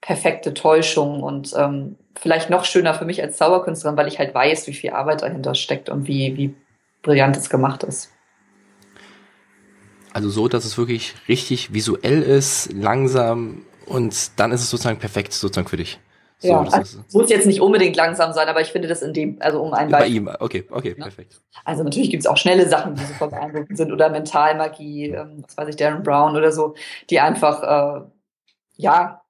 [0.00, 4.66] perfekte Täuschung und ähm, vielleicht noch schöner für mich als Zauberkünstlerin, weil ich halt weiß,
[4.66, 6.54] wie viel Arbeit dahinter steckt und wie, wie
[7.02, 8.10] Brillantes gemacht ist.
[10.12, 15.32] Also so, dass es wirklich richtig visuell ist, langsam und dann ist es sozusagen perfekt
[15.32, 16.00] sozusagen für dich.
[16.38, 19.36] So, ja, also, muss jetzt nicht unbedingt langsam sein, aber ich finde das in dem,
[19.40, 21.04] also um ein Bei ihm, okay, okay, ja.
[21.04, 21.38] perfekt.
[21.66, 25.58] Also natürlich gibt es auch schnelle Sachen, die super beeindruckend sind oder Mentalmagie, ähm, was
[25.58, 26.74] weiß ich, Darren Brown oder so,
[27.10, 28.06] die einfach, äh,
[28.76, 29.22] ja,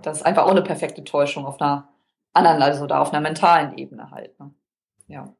[0.00, 1.90] das ist einfach auch eine perfekte Täuschung auf einer
[2.32, 4.40] anderen, also da auf einer mentalen Ebene halt.
[4.40, 4.50] Ne?
[5.08, 5.34] Ja.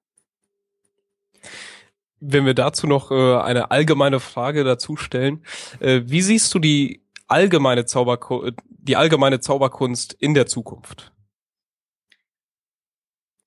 [2.20, 5.44] Wenn wir dazu noch äh, eine allgemeine Frage dazu stellen,
[5.80, 11.12] äh, wie siehst du die allgemeine Zauberku die allgemeine Zauberkunst in der Zukunft?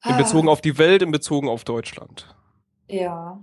[0.03, 0.17] In ah.
[0.17, 2.27] Bezogen auf die Welt, in Bezogen auf Deutschland.
[2.89, 3.39] Ja.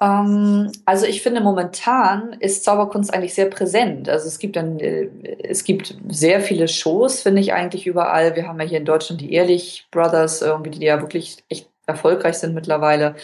[0.00, 4.08] Ähm, also ich finde momentan ist Zauberkunst eigentlich sehr präsent.
[4.08, 5.08] Also es gibt dann, äh,
[5.42, 8.34] es gibt sehr viele Shows, finde ich eigentlich überall.
[8.34, 12.36] Wir haben ja hier in Deutschland die Ehrlich Brothers, irgendwie, die ja wirklich echt erfolgreich
[12.36, 13.14] sind mittlerweile.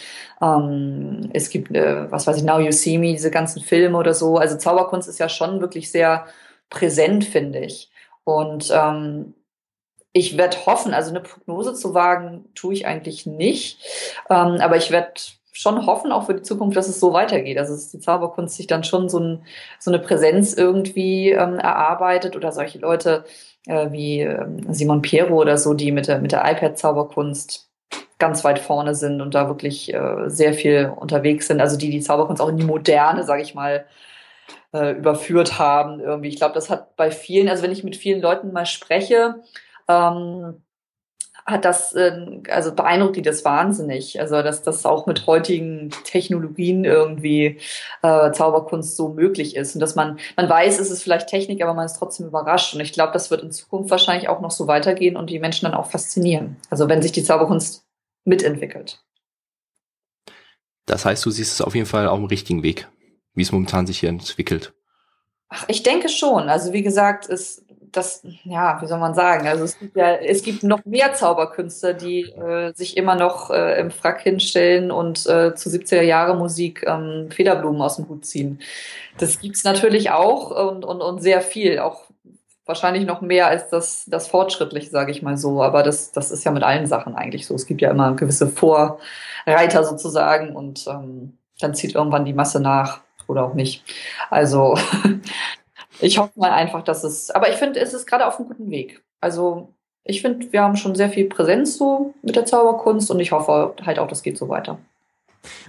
[0.41, 4.13] Ähm, es gibt, äh, was weiß ich, Now You See Me, diese ganzen Filme oder
[4.13, 4.37] so.
[4.37, 6.25] Also Zauberkunst ist ja schon wirklich sehr
[6.69, 7.91] präsent, finde ich.
[8.23, 9.33] Und ähm,
[10.13, 13.79] ich werde hoffen, also eine Prognose zu wagen, tue ich eigentlich nicht.
[14.29, 15.13] Ähm, aber ich werde
[15.51, 17.57] schon hoffen, auch für die Zukunft, dass es so weitergeht.
[17.57, 19.43] Also dass die Zauberkunst sich dann schon so, ein,
[19.79, 23.25] so eine Präsenz irgendwie ähm, erarbeitet oder solche Leute
[23.67, 27.68] äh, wie äh, Simon Piero oder so, die mit der, mit der iPad-Zauberkunst
[28.19, 31.61] ganz weit vorne sind und da wirklich äh, sehr viel unterwegs sind.
[31.61, 33.85] Also die die Zauberkunst auch in die Moderne, sage ich mal,
[34.73, 35.99] äh, überführt haben.
[35.99, 39.41] Irgendwie, ich glaube, das hat bei vielen, also wenn ich mit vielen Leuten mal spreche,
[39.87, 40.61] ähm,
[41.45, 44.19] hat das, äh, also beeindruckt die das wahnsinnig.
[44.19, 47.57] Also dass das auch mit heutigen Technologien irgendwie
[48.03, 51.73] äh, Zauberkunst so möglich ist und dass man, man weiß, es ist vielleicht Technik, aber
[51.73, 52.73] man ist trotzdem überrascht.
[52.75, 55.65] Und ich glaube, das wird in Zukunft wahrscheinlich auch noch so weitergehen und die Menschen
[55.65, 56.57] dann auch faszinieren.
[56.69, 57.88] Also wenn sich die Zauberkunst
[58.25, 59.03] mitentwickelt.
[60.85, 62.87] Das heißt, du siehst es auf jeden Fall auf dem richtigen Weg,
[63.33, 64.73] wie es momentan sich hier entwickelt.
[65.49, 66.49] Ach, ich denke schon.
[66.49, 69.47] Also wie gesagt, ist das, ja, wie soll man sagen?
[69.47, 73.79] Also es gibt ja, es gibt noch mehr Zauberkünstler, die äh, sich immer noch äh,
[73.79, 78.59] im Frack hinstellen und äh, zu 70er Jahre Musik ähm, Federblumen aus dem Hut ziehen.
[79.17, 82.05] Das gibt's natürlich auch und, und, und sehr viel, auch
[82.69, 85.61] wahrscheinlich noch mehr als das, das Fortschrittliche, sage ich mal so.
[85.61, 87.55] Aber das, das ist ja mit allen Sachen eigentlich so.
[87.55, 93.01] Es gibt ja immer gewisse Vorreiter sozusagen und ähm, dann zieht irgendwann die Masse nach
[93.27, 93.83] oder auch nicht.
[94.29, 94.77] Also
[95.99, 98.69] ich hoffe mal einfach, dass es, aber ich finde, es ist gerade auf einem guten
[98.69, 99.03] Weg.
[99.19, 103.31] Also ich finde, wir haben schon sehr viel Präsenz so mit der Zauberkunst und ich
[103.31, 104.77] hoffe halt auch, das geht so weiter.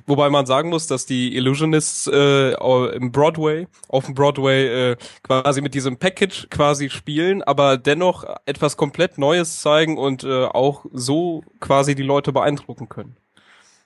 [0.06, 2.52] Wobei man sagen muss, dass die Illusionists äh,
[2.94, 8.76] im Broadway, auf dem Broadway äh, quasi mit diesem Package quasi spielen, aber dennoch etwas
[8.76, 13.16] komplett Neues zeigen und äh, auch so quasi die Leute beeindrucken können.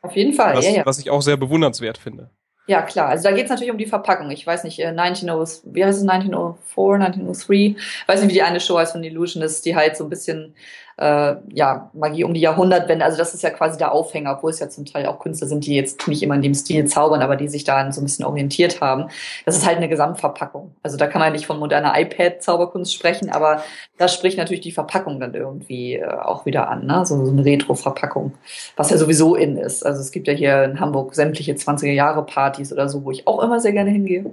[0.03, 0.87] Auf jeden Fall, was, ja, ja.
[0.87, 2.31] Was ich auch sehr bewundernswert finde.
[2.66, 3.09] Ja, klar.
[3.09, 4.31] Also da geht es natürlich um die Verpackung.
[4.31, 7.55] Ich weiß nicht, 1900, äh, wie heißt es, 1904, 1903?
[7.55, 7.77] Ich
[8.09, 10.55] weiß nicht, wie die eine Show heißt von Illusionists, die halt so ein bisschen
[10.97, 13.05] äh, ja, Magie um die Jahrhundertwende.
[13.05, 15.67] Also das ist ja quasi der Aufhänger, obwohl es ja zum Teil auch Künstler sind,
[15.67, 18.25] die jetzt nicht immer in dem Stil zaubern, aber die sich da so ein bisschen
[18.25, 19.09] orientiert haben.
[19.45, 20.75] Das ist halt eine Gesamtverpackung.
[20.83, 23.63] Also da kann man nicht von moderner iPad-Zauberkunst sprechen, aber
[23.99, 27.05] da spricht natürlich die Verpackung dann irgendwie äh, auch wieder an, ne?
[27.07, 28.35] so, so eine Retro-Verpackung,
[28.77, 29.85] was ja sowieso in ist.
[29.85, 33.61] Also es gibt ja hier in Hamburg sämtliche 20er-Jahre-Partys oder so, wo ich auch immer
[33.61, 34.33] sehr gerne hingehe.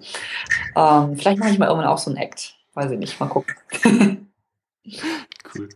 [0.75, 2.55] Ähm, vielleicht mache ich mal irgendwann auch so ein Act.
[2.73, 3.53] Weiß ich nicht, mal gucken.
[5.55, 5.69] cool.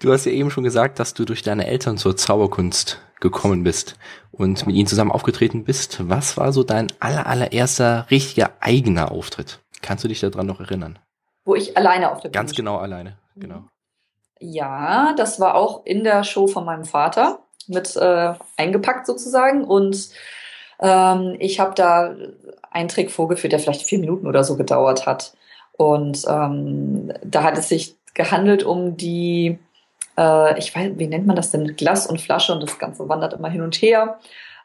[0.00, 3.96] Du hast ja eben schon gesagt, dass du durch deine Eltern zur Zauberkunst gekommen bist
[4.32, 6.08] und mit ihnen zusammen aufgetreten bist.
[6.08, 9.60] Was war so dein aller, allererster richtiger eigener Auftritt?
[9.80, 10.98] Kannst du dich daran noch erinnern?
[11.44, 13.64] Wo ich alleine auf der Bühne Ganz genau alleine, genau.
[14.38, 20.10] Ja, das war auch in der Show von meinem Vater mit äh, eingepackt sozusagen und
[20.80, 22.14] ähm, ich habe da
[22.70, 25.32] einen Trick vorgeführt, der vielleicht vier Minuten oder so gedauert hat.
[25.72, 29.58] Und ähm, da hat es sich gehandelt um die,
[30.16, 33.34] äh, ich weiß, wie nennt man das denn, Glas und Flasche und das Ganze wandert
[33.34, 34.18] immer hin und her.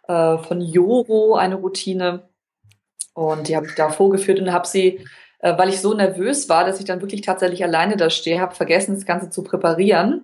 [0.08, 2.30] Äh, von Joro eine Routine
[3.14, 5.06] und die habe ich da vorgeführt und habe sie,
[5.40, 8.56] äh, weil ich so nervös war, dass ich dann wirklich tatsächlich alleine da stehe, habe
[8.56, 10.24] vergessen, das Ganze zu präparieren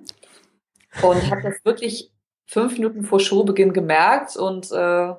[1.01, 2.11] und habe das wirklich
[2.45, 5.13] fünf Minuten vor Showbeginn gemerkt und äh,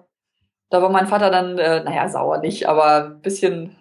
[0.70, 3.76] da war mein Vater dann, äh, naja, sauer nicht, aber ein bisschen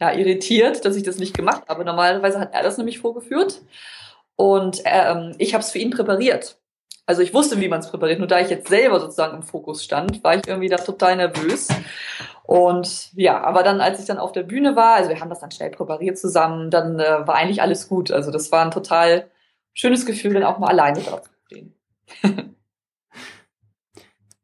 [0.00, 1.84] ja, irritiert, dass ich das nicht gemacht habe.
[1.84, 3.62] Normalerweise hat er das nämlich vorgeführt
[4.36, 6.58] und ähm, ich habe es für ihn präpariert.
[7.06, 8.18] Also ich wusste, wie man es präpariert.
[8.18, 11.68] Nur da ich jetzt selber sozusagen im Fokus stand, war ich irgendwie da total nervös.
[12.42, 15.40] Und ja, aber dann, als ich dann auf der Bühne war, also wir haben das
[15.40, 18.10] dann schnell präpariert zusammen, dann äh, war eigentlich alles gut.
[18.10, 19.30] Also das war ein total
[19.72, 21.74] schönes Gefühl, dann auch mal alleine drauf zu stehen.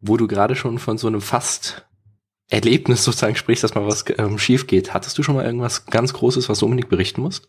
[0.00, 1.86] Wo du gerade schon von so einem fast
[2.52, 4.92] Erlebnis sozusagen sprichst, dass mal was ähm, schief geht.
[4.92, 7.48] Hattest du schon mal irgendwas ganz Großes, was du unbedingt berichten musst?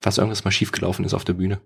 [0.00, 1.60] Was irgendwas mal schief gelaufen ist auf der Bühne?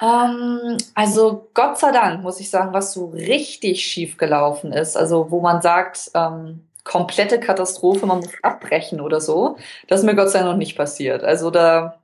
[0.00, 5.30] Ähm, also Gott sei Dank muss ich sagen, was so richtig schief gelaufen ist, also
[5.30, 9.56] wo man sagt, ähm, komplette Katastrophe, man muss abbrechen oder so,
[9.86, 11.22] das ist mir Gott sei Dank noch nicht passiert.
[11.24, 12.00] Also da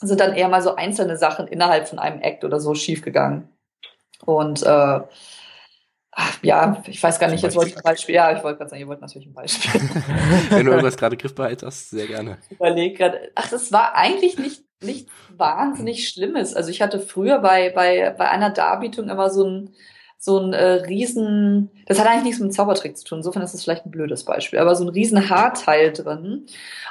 [0.00, 3.48] sind dann eher mal so einzelne Sachen innerhalb von einem Act oder so schiefgegangen.
[4.24, 5.00] Und äh,
[6.42, 8.14] ja, ich weiß gar nicht, jetzt wollte ich ein Beispiel.
[8.14, 9.80] Ja, ich wollte gerade sagen, ihr wollt natürlich ein Beispiel.
[10.50, 12.38] Wenn du irgendwas gerade griffbereit hast, sehr gerne.
[12.50, 16.54] Ich überlege gerade, ach, das war eigentlich nicht, nicht wahnsinnig Schlimmes.
[16.54, 19.74] Also ich hatte früher bei, bei, bei einer Darbietung immer so ein,
[20.18, 23.54] so ein äh, riesen, das hat eigentlich nichts mit dem Zaubertrick zu tun, insofern ist
[23.54, 26.46] das vielleicht ein blödes Beispiel, aber so ein riesen Haarteil drin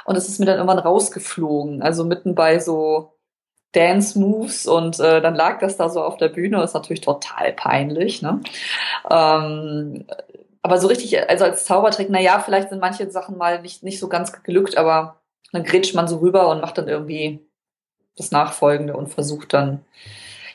[0.06, 3.17] und das ist mir dann irgendwann rausgeflogen, also mitten bei so
[3.72, 7.52] Dance Moves und äh, dann lag das da so auf der Bühne, ist natürlich total
[7.52, 8.40] peinlich, ne?
[9.10, 10.06] Ähm,
[10.62, 14.00] aber so richtig, also als Zaubertrick, na ja, vielleicht sind manche Sachen mal nicht, nicht
[14.00, 15.20] so ganz geglückt, aber
[15.52, 17.40] dann grätscht man so rüber und macht dann irgendwie
[18.16, 19.84] das Nachfolgende und versucht dann,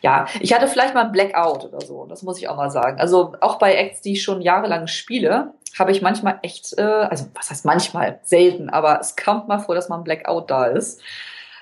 [0.01, 2.99] ja, ich hatte vielleicht mal ein Blackout oder so, das muss ich auch mal sagen.
[2.99, 7.27] Also auch bei Acts, die ich schon jahrelang spiele, habe ich manchmal echt, äh, also
[7.33, 11.01] was heißt manchmal, selten, aber es kommt mal vor, dass mal ein Blackout da ist.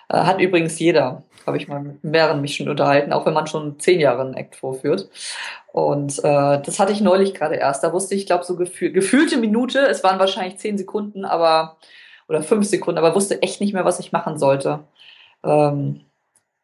[0.10, 3.48] Äh, hat übrigens jeder habe ich mal mit mehreren mich schon unterhalten, auch wenn man
[3.48, 5.10] schon zehn Jahre einen Act vorführt.
[5.72, 7.84] Und äh, das hatte ich neulich gerade erst.
[7.84, 11.78] Da wusste ich, glaube so gefühl, gefühlte Minute, es waren wahrscheinlich zehn Sekunden, aber
[12.28, 14.80] oder fünf Sekunden, aber wusste echt nicht mehr, was ich machen sollte.
[15.44, 16.02] Ähm,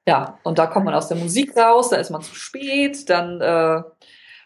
[0.08, 3.42] ja, und da kommt man aus der Musik raus, da ist man zu spät, dann
[3.42, 3.82] äh,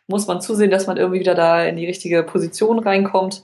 [0.08, 3.44] muss man zusehen, dass man irgendwie wieder da in die richtige Position reinkommt.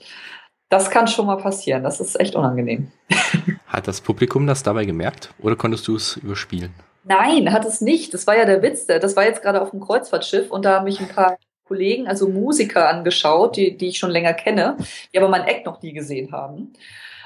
[0.69, 1.83] Das kann schon mal passieren.
[1.83, 2.91] Das ist echt unangenehm.
[3.77, 6.73] Hat das Publikum das dabei gemerkt oder konntest du es überspielen?
[7.03, 8.11] Nein, hat es nicht.
[8.11, 8.87] Das war ja der Witz.
[8.87, 12.27] Das war jetzt gerade auf dem Kreuzfahrtschiff und da haben mich ein paar Kollegen, also
[12.27, 14.77] Musiker angeschaut, die, die ich schon länger kenne,
[15.13, 16.73] die aber mein Eck noch nie gesehen haben.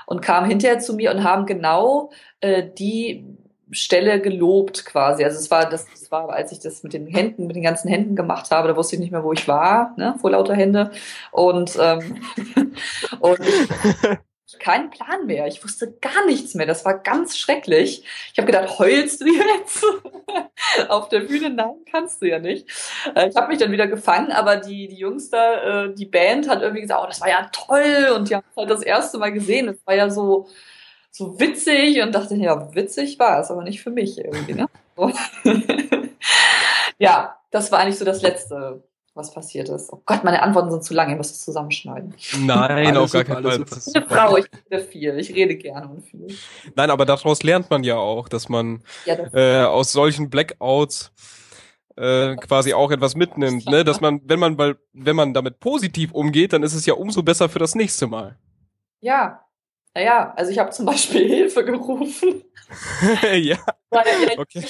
[0.05, 2.11] Und kamen hinterher zu mir und haben genau
[2.41, 3.23] äh, die
[3.71, 5.23] Stelle gelobt quasi.
[5.23, 7.87] Also es war, das, das war, als ich das mit den Händen, mit den ganzen
[7.87, 10.91] Händen gemacht habe, da wusste ich nicht mehr, wo ich war, ne, vor lauter Hände.
[11.31, 12.21] Und, ähm,
[13.21, 13.39] und
[14.59, 15.47] keinen Plan mehr.
[15.47, 16.65] Ich wusste gar nichts mehr.
[16.65, 18.03] Das war ganz schrecklich.
[18.31, 19.85] Ich habe gedacht, heulst du jetzt
[20.89, 21.49] auf der Bühne?
[21.49, 22.67] Nein, kannst du ja nicht.
[23.15, 26.49] Äh, ich habe mich dann wieder gefangen, aber die, die Jungs da, äh, die Band
[26.49, 29.31] hat irgendwie gesagt, oh, das war ja toll und die haben halt das erste Mal
[29.31, 29.67] gesehen.
[29.67, 30.47] Das war ja so,
[31.11, 34.67] so witzig und dachte, ja, witzig war es, aber nicht für mich irgendwie, ne?
[36.99, 39.91] ja, das war eigentlich so das Letzte, was passiert ist.
[39.91, 42.15] Oh Gott, meine Antworten sind zu lang, ich muss es zusammenschneiden.
[42.39, 43.61] Nein, auf gar keinen Fall.
[43.61, 46.27] Ich bin eine Frau, ich rede viel, ich rede gerne und viel.
[46.75, 51.11] Nein, aber daraus lernt man ja auch, dass man ja, das äh, aus solchen Blackouts
[51.97, 53.83] äh, quasi auch etwas mitnimmt, ne?
[53.83, 57.21] Dass man, wenn man, weil, wenn man damit positiv umgeht, dann ist es ja umso
[57.21, 58.37] besser für das nächste Mal.
[59.01, 59.45] Ja.
[59.93, 62.43] Naja, also ich habe zum Beispiel Hilfe gerufen.
[63.33, 63.57] ja.
[63.89, 64.63] Weil, ja okay.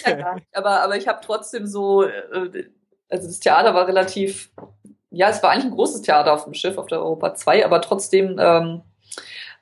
[0.52, 2.64] aber, aber ich habe trotzdem so, äh,
[3.12, 4.52] also das Theater war relativ,
[5.10, 7.82] ja, es war eigentlich ein großes Theater auf dem Schiff, auf der Europa 2, aber
[7.82, 8.82] trotzdem ähm,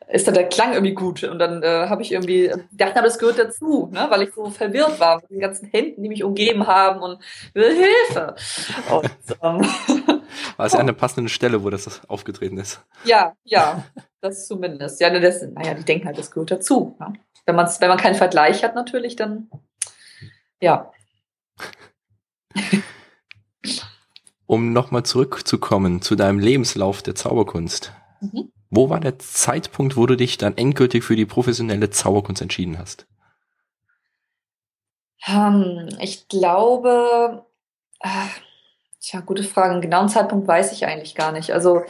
[0.07, 1.23] ist da der Klang irgendwie gut.
[1.23, 4.07] Und dann äh, habe ich irgendwie dachte, aber das gehört dazu, ne?
[4.09, 7.21] weil ich so verwirrt war mit den ganzen Händen, die mich umgeben haben und
[7.53, 8.35] will Hilfe.
[8.91, 9.11] Und,
[9.43, 9.61] ähm,
[10.57, 12.81] war es ja eine passende Stelle, wo das aufgetreten ist.
[13.03, 13.83] Ja, ja,
[14.21, 14.99] das zumindest.
[14.99, 16.95] Ja, das, naja, die denken halt, das gehört dazu.
[16.99, 17.13] Ne?
[17.45, 19.49] Wenn, man's, wenn man keinen Vergleich hat, natürlich, dann
[20.61, 20.91] ja.
[24.49, 27.93] Um nochmal zurückzukommen zu deinem Lebenslauf der Zauberkunst.
[28.19, 28.51] Mhm.
[28.71, 33.05] Wo war der Zeitpunkt, wo du dich dann endgültig für die professionelle Zauberkunst entschieden hast?
[35.27, 37.45] Um, ähm, ich glaube,
[37.99, 38.29] ach,
[38.99, 39.73] tja, gute Frage.
[39.73, 41.53] Einen genauen Zeitpunkt weiß ich eigentlich gar nicht.
[41.53, 41.83] Also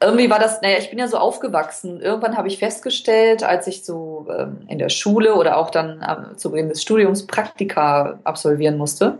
[0.00, 2.00] irgendwie war das, naja, ich bin ja so aufgewachsen.
[2.00, 6.36] Irgendwann habe ich festgestellt, als ich so ähm, in der Schule oder auch dann ähm,
[6.36, 9.18] zu Beginn des Studiums Praktika absolvieren musste,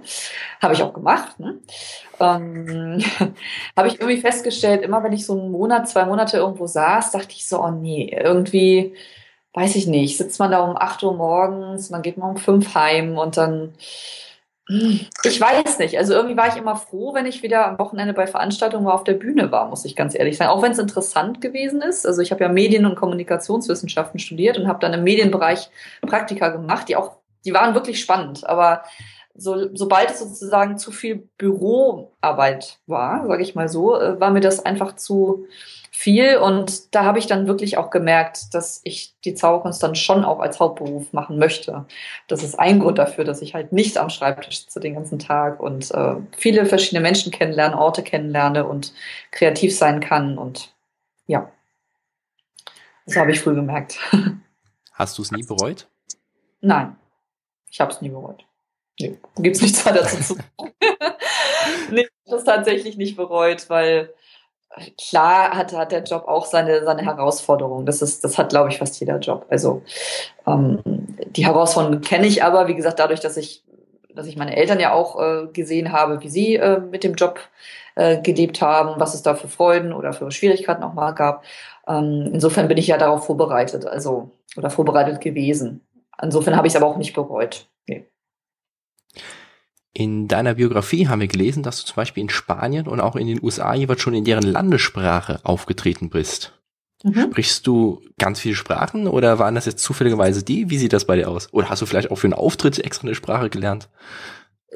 [0.61, 1.59] habe ich auch gemacht, ne?
[2.19, 3.03] ähm,
[3.77, 7.31] habe ich irgendwie festgestellt, immer wenn ich so einen Monat, zwei Monate irgendwo saß, dachte
[7.31, 8.95] ich so, oh nee, irgendwie,
[9.55, 12.75] weiß ich nicht, sitzt man da um acht Uhr morgens, man geht mal um fünf
[12.75, 13.75] heim und dann
[14.69, 15.99] ich weiß nicht.
[15.99, 19.15] Also irgendwie war ich immer froh, wenn ich wieder am Wochenende bei Veranstaltungen auf der
[19.15, 20.51] Bühne war, muss ich ganz ehrlich sagen.
[20.51, 22.07] Auch wenn es interessant gewesen ist.
[22.07, 25.71] Also ich habe ja Medien- und Kommunikationswissenschaften studiert und habe dann im Medienbereich
[26.03, 28.47] Praktika gemacht, die auch, die waren wirklich spannend.
[28.49, 28.85] Aber
[29.35, 34.41] so, sobald es sozusagen zu viel Büroarbeit war, sage ich mal so, äh, war mir
[34.41, 35.47] das einfach zu
[36.01, 36.39] viel.
[36.39, 40.41] Und da habe ich dann wirklich auch gemerkt, dass ich die Zauberkunst dann schon auch
[40.41, 41.85] als Hauptberuf machen möchte.
[42.27, 45.61] Das ist ein Grund dafür, dass ich halt nicht am Schreibtisch sitze den ganzen Tag
[45.61, 48.95] und äh, viele verschiedene Menschen kennenlerne, Orte kennenlerne und
[49.31, 50.39] kreativ sein kann.
[50.39, 50.75] Und
[51.27, 51.53] ja,
[53.05, 53.99] das habe ich früh gemerkt.
[54.93, 55.87] Hast du es nie bereut?
[56.63, 56.97] Nein,
[57.71, 58.47] ich habe es nie bereut.
[58.99, 60.45] Nee, gibt es nichts weiter dazu zu sagen.
[61.91, 64.15] nee, ich habe es tatsächlich nicht bereut, weil
[64.97, 67.87] klar hat, hat der Job auch seine, seine Herausforderungen.
[67.87, 69.47] Das ist, das hat, glaube ich, fast jeder Job.
[69.49, 69.83] Also
[70.47, 70.81] ähm,
[71.37, 73.65] die Herausforderungen kenne ich aber, wie gesagt, dadurch, dass ich,
[74.15, 77.41] dass ich meine Eltern ja auch äh, gesehen habe, wie sie äh, mit dem Job
[77.97, 81.45] äh, gelebt haben, was es da für Freuden oder für Schwierigkeiten auch mal gab.
[81.87, 85.87] Ähm, insofern bin ich ja darauf vorbereitet, also oder vorbereitet gewesen.
[86.23, 87.69] Insofern habe ich es aber auch nicht bereut.
[87.89, 88.10] Nee.
[89.93, 93.27] In deiner Biografie haben wir gelesen, dass du zum Beispiel in Spanien und auch in
[93.27, 96.61] den USA jeweils schon in deren Landessprache aufgetreten bist.
[97.03, 97.23] Mhm.
[97.31, 100.71] Sprichst du ganz viele Sprachen oder waren das jetzt zufälligerweise die?
[100.71, 101.53] Wie sieht das bei dir aus?
[101.53, 103.89] Oder hast du vielleicht auch für einen Auftritt extra eine Sprache gelernt?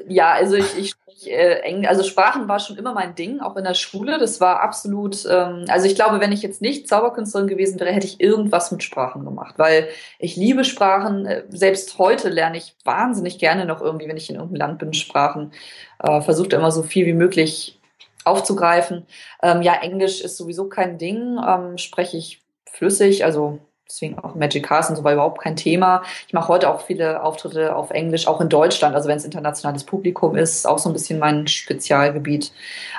[0.07, 3.55] Ja, also ich, ich spreche äh, Englisch, also Sprachen war schon immer mein Ding, auch
[3.55, 4.17] in der Schule.
[4.17, 8.07] Das war absolut, ähm, also ich glaube, wenn ich jetzt nicht Zauberkünstlerin gewesen wäre, hätte
[8.07, 9.87] ich irgendwas mit Sprachen gemacht, weil
[10.19, 11.25] ich liebe Sprachen.
[11.25, 14.93] Äh, selbst heute lerne ich wahnsinnig gerne noch irgendwie, wenn ich in irgendeinem Land bin,
[14.93, 15.51] Sprachen.
[15.99, 17.79] Äh, Versuche immer so viel wie möglich
[18.23, 19.05] aufzugreifen.
[19.41, 24.65] Ähm, ja, Englisch ist sowieso kein Ding, ähm, spreche ich flüssig, also deswegen auch Magic
[24.65, 26.03] Carson so war überhaupt kein Thema.
[26.27, 29.83] Ich mache heute auch viele Auftritte auf Englisch, auch in Deutschland, also wenn es internationales
[29.83, 32.51] Publikum ist, auch so ein bisschen mein Spezialgebiet.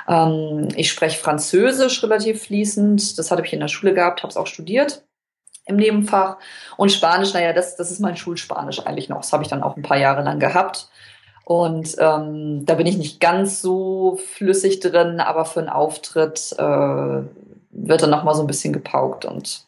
[0.07, 4.37] Ähm, ich spreche Französisch relativ fließend, das hatte ich in der Schule gehabt, habe es
[4.37, 5.03] auch studiert
[5.67, 6.37] im Nebenfach.
[6.77, 9.17] Und Spanisch, naja, das, das ist mein Schulspanisch eigentlich noch.
[9.17, 10.89] Das habe ich dann auch ein paar Jahre lang gehabt.
[11.43, 16.63] Und ähm, da bin ich nicht ganz so flüssig drin, aber für einen Auftritt äh,
[17.71, 19.66] wird dann noch mal so ein bisschen gepaukt und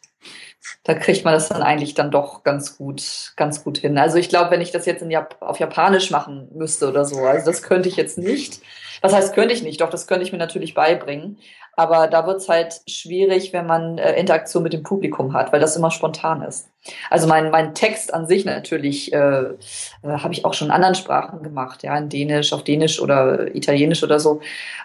[0.84, 3.98] da kriegt man das dann eigentlich dann doch ganz gut, ganz gut hin.
[3.98, 7.20] Also ich glaube, wenn ich das jetzt in Jap auf Japanisch machen müsste oder so,
[7.26, 8.62] also das könnte ich jetzt nicht.
[9.02, 9.80] Was heißt, könnte ich nicht?
[9.82, 11.38] Doch, das könnte ich mir natürlich beibringen.
[11.80, 15.62] Aber da wird es halt schwierig, wenn man äh, Interaktion mit dem Publikum hat, weil
[15.62, 16.70] das immer spontan ist.
[17.10, 19.56] Also mein, mein Text an sich natürlich äh, äh,
[20.04, 24.04] habe ich auch schon in anderen Sprachen gemacht, ja, in Dänisch, auf Dänisch oder Italienisch
[24.04, 24.42] oder so.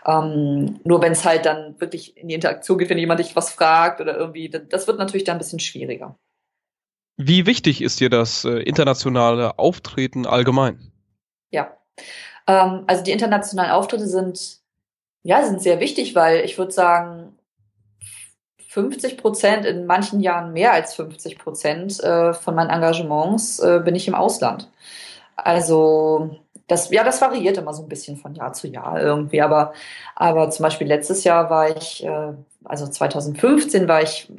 [0.06, 3.50] Ähm, nur wenn es halt dann wirklich in die Interaktion geht, wenn jemand dich was
[3.50, 6.16] fragt oder irgendwie, das wird natürlich dann ein bisschen schwieriger.
[7.16, 10.92] Wie wichtig ist dir das äh, internationale Auftreten allgemein?
[11.50, 11.76] Ja,
[12.46, 14.62] ähm, also die internationalen Auftritte sind
[15.24, 17.36] ja, sind sehr wichtig, weil ich würde sagen,
[18.68, 23.94] 50 Prozent, in manchen Jahren mehr als 50 Prozent äh, von meinen Engagements äh, bin
[23.94, 24.70] ich im Ausland.
[25.36, 29.42] Also das, ja, das variiert immer so ein bisschen von Jahr zu Jahr irgendwie.
[29.42, 29.72] Aber,
[30.14, 32.32] aber zum Beispiel letztes Jahr war ich, äh,
[32.64, 34.30] also 2015 war ich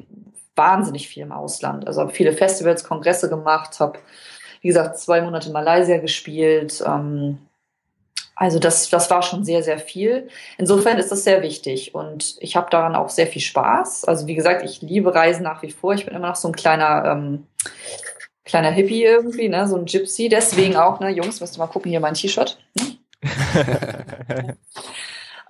[0.54, 1.86] wahnsinnig viel im Ausland.
[1.86, 3.98] Also habe viele Festivals, Kongresse gemacht, habe,
[4.60, 6.82] wie gesagt, zwei Monate in Malaysia gespielt.
[6.86, 7.38] Ähm,
[8.36, 10.28] also das, das war schon sehr, sehr viel.
[10.58, 14.04] Insofern ist das sehr wichtig und ich habe daran auch sehr viel Spaß.
[14.04, 15.94] Also wie gesagt, ich liebe Reisen nach wie vor.
[15.94, 17.46] Ich bin immer noch so ein kleiner ähm,
[18.46, 20.28] kleiner Hippie irgendwie, ne, so ein Gypsy.
[20.30, 22.58] Deswegen auch, ne, Jungs, müsst ihr mal gucken, hier mein T-Shirt.
[22.74, 22.96] Ne?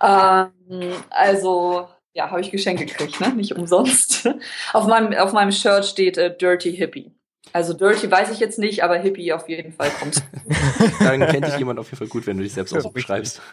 [0.02, 3.28] ähm, also, ja, habe ich Geschenke gekriegt, ne?
[3.34, 4.28] Nicht umsonst.
[4.72, 7.12] auf meinem, auf meinem Shirt steht äh, Dirty Hippie.
[7.56, 10.22] Also Dirty weiß ich jetzt nicht, aber Hippie auf jeden Fall kommt.
[11.00, 13.40] Dann kennt dich jemand auf jeden Fall gut, wenn du dich selbst auch so beschreibst.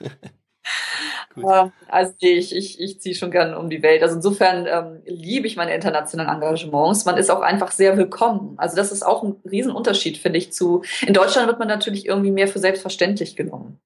[1.35, 4.03] Ähm, also ich, ich, ich ziehe schon gerne um die Welt.
[4.03, 7.05] Also insofern ähm, liebe ich meine internationalen Engagements.
[7.05, 8.53] Man ist auch einfach sehr willkommen.
[8.57, 10.83] Also das ist auch ein Riesenunterschied, finde ich, zu.
[11.07, 13.79] In Deutschland wird man natürlich irgendwie mehr für selbstverständlich genommen.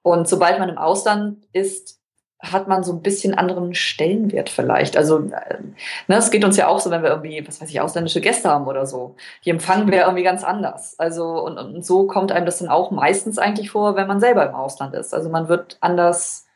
[0.00, 2.00] Und sobald man im Ausland ist,
[2.40, 4.96] hat man so ein bisschen anderen Stellenwert vielleicht.
[4.96, 5.74] Also ne,
[6.08, 8.68] es geht uns ja auch so, wenn wir irgendwie, was weiß ich, ausländische Gäste haben
[8.68, 9.16] oder so.
[9.44, 10.96] Die empfangen wir irgendwie ganz anders.
[10.98, 14.48] Also und, und so kommt einem das dann auch meistens eigentlich vor, wenn man selber
[14.48, 15.14] im Ausland ist.
[15.14, 16.46] Also man wird anders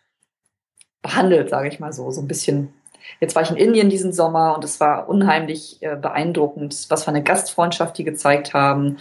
[1.02, 2.72] behandelt, sage ich mal so, so ein bisschen.
[3.20, 7.10] Jetzt war ich in Indien diesen Sommer und es war unheimlich äh, beeindruckend, was für
[7.10, 8.98] eine Gastfreundschaft die gezeigt haben.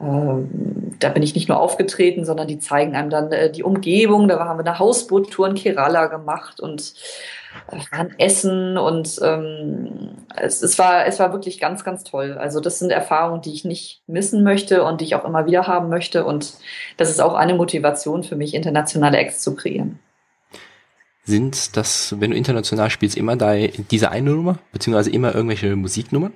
[0.00, 4.28] Ähm, da bin ich nicht nur aufgetreten, sondern die zeigen einem dann äh, die Umgebung.
[4.28, 6.94] Da haben wir eine Hausboottour in Kerala gemacht und
[7.70, 12.36] äh, waren Essen und ähm, es, es, war, es war wirklich ganz, ganz toll.
[12.38, 15.66] Also das sind Erfahrungen, die ich nicht missen möchte und die ich auch immer wieder
[15.66, 16.24] haben möchte.
[16.24, 16.54] Und
[16.96, 19.98] das ist auch eine Motivation für mich, internationale Acts zu kreieren.
[21.24, 26.32] Sind das, wenn du international spielst, immer diese eine Nummer, beziehungsweise immer irgendwelche Musiknummern?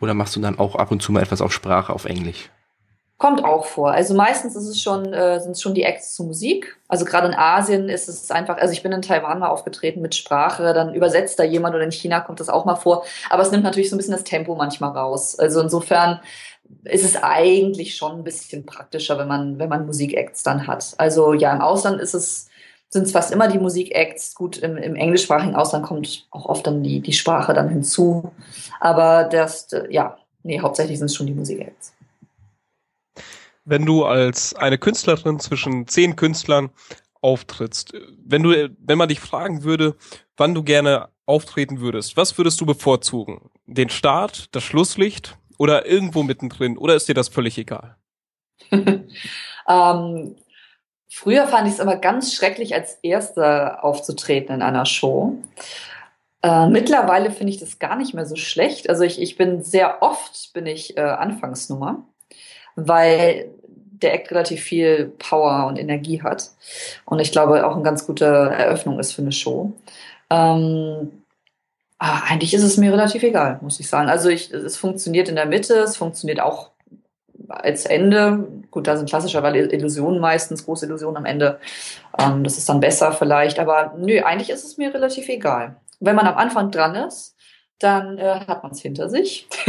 [0.00, 2.50] Oder machst du dann auch ab und zu mal etwas auf Sprache, auf Englisch?
[3.18, 3.90] Kommt auch vor.
[3.90, 6.78] Also meistens ist es schon, äh, sind es schon die Acts zu Musik.
[6.86, 10.14] Also gerade in Asien ist es einfach, also ich bin in Taiwan mal aufgetreten mit
[10.14, 13.04] Sprache, dann übersetzt da jemand oder in China kommt das auch mal vor.
[13.28, 15.36] Aber es nimmt natürlich so ein bisschen das Tempo manchmal raus.
[15.36, 16.20] Also insofern
[16.84, 20.94] ist es eigentlich schon ein bisschen praktischer, wenn man, wenn man Musikacts dann hat.
[20.98, 22.48] Also ja, im Ausland ist es
[22.90, 24.34] sind es fast immer die Musikacts.
[24.36, 28.30] Gut, im, im englischsprachigen Ausland kommt auch oft dann die, die Sprache dann hinzu.
[28.80, 31.92] Aber das, ja, nee, hauptsächlich sind es schon die Musikacts.
[33.68, 36.70] Wenn du als eine Künstlerin zwischen zehn Künstlern
[37.20, 37.92] auftrittst,
[38.24, 39.96] wenn du, wenn man dich fragen würde,
[40.36, 43.50] wann du gerne auftreten würdest, was würdest du bevorzugen?
[43.66, 46.78] Den Start, das Schlusslicht oder irgendwo mittendrin?
[46.78, 47.96] Oder ist dir das völlig egal?
[49.68, 50.36] ähm,
[51.10, 55.38] Früher fand ich es aber ganz schrecklich, als Erster aufzutreten in einer Show.
[56.42, 58.88] Äh, mittlerweile finde ich das gar nicht mehr so schlecht.
[58.88, 62.06] Also ich, ich bin sehr oft bin ich äh, Anfangsnummer,
[62.76, 63.54] weil
[64.02, 66.50] der Act relativ viel Power und Energie hat
[67.04, 69.72] und ich glaube auch eine ganz gute Eröffnung ist für eine Show.
[70.30, 71.22] Ähm,
[71.98, 74.08] ah, eigentlich ist es mir relativ egal, muss ich sagen.
[74.08, 76.70] Also ich, es funktioniert in der Mitte, es funktioniert auch
[77.48, 78.46] als Ende.
[78.70, 81.58] Gut, da sind klassischerweise Illusionen meistens, große Illusionen am Ende.
[82.18, 83.58] Ähm, das ist dann besser vielleicht.
[83.58, 85.76] Aber nö, eigentlich ist es mir relativ egal.
[86.00, 87.34] Wenn man am Anfang dran ist,
[87.78, 89.46] dann äh, hat man es hinter sich.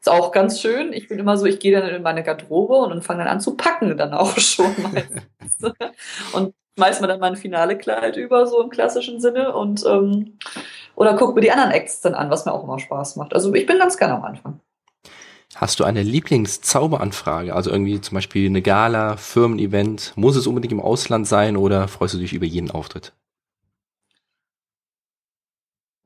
[0.00, 0.92] ist auch ganz schön.
[0.92, 3.56] Ich bin immer so, ich gehe dann in meine Garderobe und, fange dann an zu
[3.56, 5.74] packen, dann auch schon meistens.
[6.32, 9.54] und schmeiß mir dann mein finale Kleid über, so im klassischen Sinne.
[9.54, 10.38] Und ähm,
[10.94, 13.34] oder guck mir die anderen Acts dann an, was mir auch immer Spaß macht.
[13.34, 14.60] Also ich bin ganz gerne am Anfang.
[15.54, 17.54] Hast du eine Lieblingszauberanfrage?
[17.54, 20.12] Also irgendwie zum Beispiel eine Gala, Firmen-Event?
[20.16, 23.14] Muss es unbedingt im Ausland sein oder freust du dich über jeden Auftritt?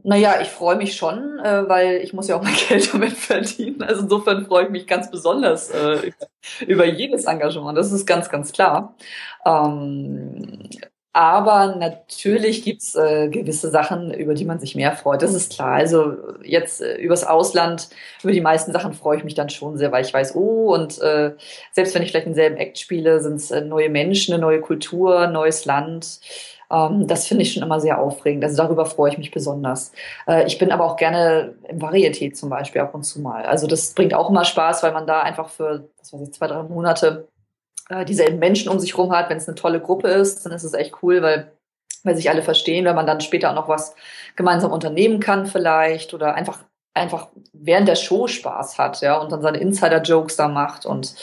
[0.03, 3.83] Naja, ich freue mich schon, äh, weil ich muss ja auch mein Geld damit verdienen.
[3.83, 6.13] Also insofern freue ich mich ganz besonders äh,
[6.67, 7.77] über jedes Engagement.
[7.77, 8.95] Das ist ganz, ganz klar.
[9.45, 10.69] Ähm,
[11.13, 15.23] aber natürlich gibt's äh, gewisse Sachen, über die man sich mehr freut.
[15.23, 15.73] Das ist klar.
[15.73, 17.89] Also jetzt äh, übers Ausland,
[18.23, 21.01] über die meisten Sachen freue ich mich dann schon sehr, weil ich weiß, oh, und
[21.01, 21.33] äh,
[21.73, 25.27] selbst wenn ich vielleicht denselben Act spiele, sind es äh, neue Menschen, eine neue Kultur,
[25.27, 26.21] neues Land.
[26.71, 28.45] Ähm, das finde ich schon immer sehr aufregend.
[28.45, 29.93] Also darüber freue ich mich besonders.
[30.27, 33.45] Äh, ich bin aber auch gerne im Varieté zum Beispiel ab und zu mal.
[33.45, 36.47] Also das bringt auch immer Spaß, weil man da einfach für, was weiß ich, zwei,
[36.47, 37.29] drei Monate
[37.89, 39.31] äh, dieselben Menschen um sich rum hat.
[39.31, 41.53] Wenn es eine tolle Gruppe ist, dann ist es echt cool, weil,
[42.05, 43.95] weil sich alle verstehen, wenn man dann später auch noch was
[44.37, 46.61] gemeinsam unternehmen kann vielleicht oder einfach
[46.93, 51.15] einfach während der Show Spaß hat, ja, und dann seine Insider-Jokes da macht und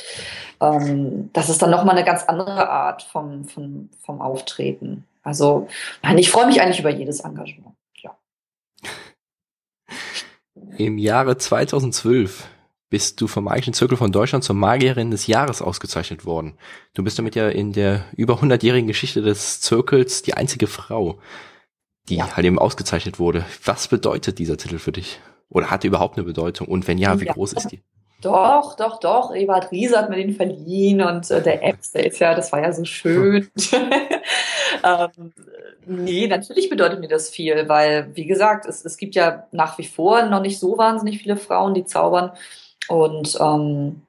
[0.62, 5.06] ähm, das ist dann nochmal eine ganz andere Art vom, vom, vom Auftreten.
[5.28, 5.68] Also,
[6.04, 8.18] nein, ich freue mich eigentlich über jedes Engagement, ja.
[10.78, 12.48] Im Jahre 2012
[12.90, 16.58] bist du vom Magischen Zirkel von Deutschland zur Magierin des Jahres ausgezeichnet worden.
[16.94, 21.20] Du bist damit ja in der über 100-jährigen Geschichte des Zirkels die einzige Frau,
[22.08, 22.38] die ja.
[22.38, 23.44] halt eben ausgezeichnet wurde.
[23.66, 25.20] Was bedeutet dieser Titel für dich?
[25.50, 26.70] Oder hat er überhaupt eine Bedeutung?
[26.70, 27.34] Und wenn ja, wie ja.
[27.34, 27.84] groß ist die?
[28.22, 29.36] Doch, doch, doch.
[29.36, 32.62] Ebert Riese hat mir den verliehen und äh, der Apps, der ist ja, das war
[32.62, 33.50] ja so schön.
[34.84, 35.34] ähm,
[35.86, 39.86] nee, natürlich bedeutet mir das viel, weil, wie gesagt, es, es gibt ja nach wie
[39.86, 42.32] vor noch nicht so wahnsinnig viele Frauen, die zaubern.
[42.88, 44.02] Und ähm,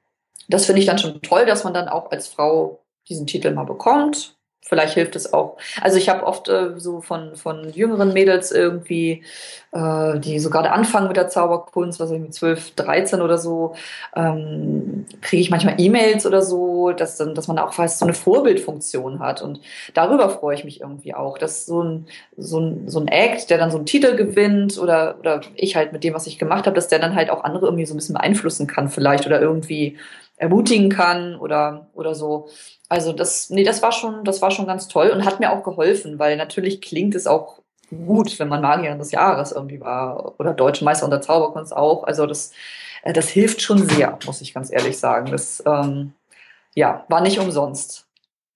[0.47, 3.65] das finde ich dann schon toll, dass man dann auch als Frau diesen Titel mal
[3.65, 4.38] bekommt.
[4.69, 5.57] Vielleicht hilft es auch.
[5.81, 9.23] Also ich habe oft äh, so von, von jüngeren Mädels irgendwie,
[9.71, 13.73] äh, die so gerade anfangen mit der Zauberkunst, was ich mit 12, 13 oder so,
[14.15, 18.13] ähm, kriege ich manchmal E-Mails oder so, dass, dann, dass man auch fast so eine
[18.13, 19.41] Vorbildfunktion hat.
[19.41, 19.59] Und
[19.95, 22.05] darüber freue ich mich irgendwie auch, dass so ein,
[22.37, 25.93] so ein, so ein Act, der dann so einen Titel gewinnt oder, oder ich halt
[25.93, 27.97] mit dem, was ich gemacht habe, dass der dann halt auch andere irgendwie so ein
[27.97, 29.97] bisschen beeinflussen kann vielleicht oder irgendwie
[30.39, 32.47] ermutigen kann oder, oder so.
[32.87, 35.63] Also das, nee, das war schon, das war schon ganz toll und hat mir auch
[35.63, 37.59] geholfen, weil natürlich klingt es auch
[37.89, 42.03] gut, wenn man Magierin des Jahres irgendwie war oder Deutsche Meister unter Zauberkunst auch.
[42.05, 42.53] Also das,
[43.03, 45.29] äh, das hilft schon sehr, muss ich ganz ehrlich sagen.
[45.29, 46.13] Das, ähm,
[46.73, 48.07] ja, war nicht umsonst.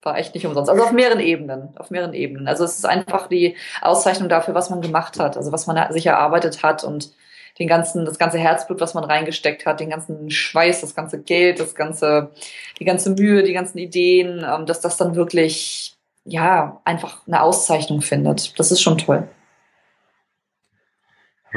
[0.02, 0.70] War echt nicht umsonst.
[0.70, 2.48] Also auf mehreren Ebenen, auf mehreren Ebenen.
[2.48, 6.06] Also es ist einfach die Auszeichnung dafür, was man gemacht hat, also was man sich
[6.06, 7.12] erarbeitet hat und
[7.58, 11.60] den ganzen, das ganze Herzblut, was man reingesteckt hat, den ganzen Schweiß, das ganze Geld,
[11.60, 12.32] das ganze,
[12.80, 18.02] die ganze Mühe, die ganzen Ideen, ähm, dass das dann wirklich, ja, einfach eine Auszeichnung
[18.02, 18.58] findet.
[18.58, 19.28] Das ist schon toll.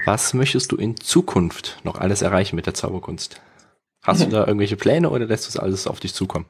[0.06, 3.42] Was möchtest du in Zukunft noch alles erreichen mit der Zauberkunst?
[4.04, 6.46] Hast du da irgendwelche Pläne oder lässt du es alles auf dich zukommen?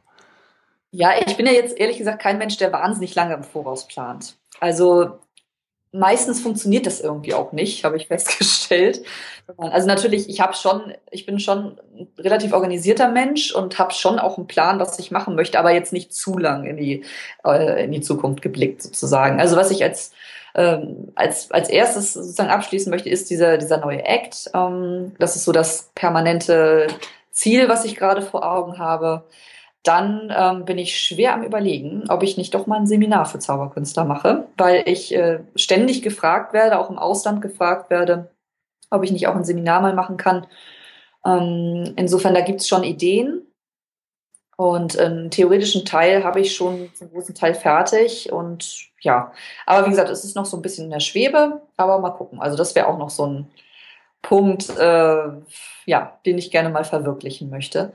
[0.92, 4.38] Ja, ich bin ja jetzt ehrlich gesagt kein Mensch, der wahnsinnig lange im Voraus plant.
[4.60, 5.20] Also
[5.92, 9.04] meistens funktioniert das irgendwie auch nicht, habe ich festgestellt.
[9.58, 14.20] Also natürlich, ich habe schon, ich bin schon ein relativ organisierter Mensch und habe schon
[14.20, 17.04] auch einen Plan, was ich machen möchte, aber jetzt nicht zu lang in die
[17.46, 19.40] äh, in die Zukunft geblickt sozusagen.
[19.40, 20.12] Also was ich als
[20.56, 24.52] ähm, als als erstes sozusagen abschließen möchte, ist dieser dieser neue Act.
[24.54, 26.88] Ähm, das ist so das permanente
[27.32, 29.24] Ziel, was ich gerade vor Augen habe
[29.84, 33.40] dann ähm, bin ich schwer am Überlegen, ob ich nicht doch mal ein Seminar für
[33.40, 38.32] Zauberkünstler mache, weil ich äh, ständig gefragt werde, auch im Ausland gefragt werde,
[38.90, 40.46] ob ich nicht auch ein Seminar mal machen kann.
[41.26, 43.44] Ähm, insofern, da gibt es schon Ideen.
[44.60, 48.32] Und einen theoretischen Teil habe ich schon zum großen Teil fertig.
[48.32, 49.32] Und ja,
[49.68, 52.42] aber wie gesagt, es ist noch so ein bisschen in der Schwebe, aber mal gucken.
[52.42, 53.52] Also das wäre auch noch so ein
[54.24, 55.28] Punkt, äh,
[55.86, 57.94] ja, den ich gerne mal verwirklichen möchte.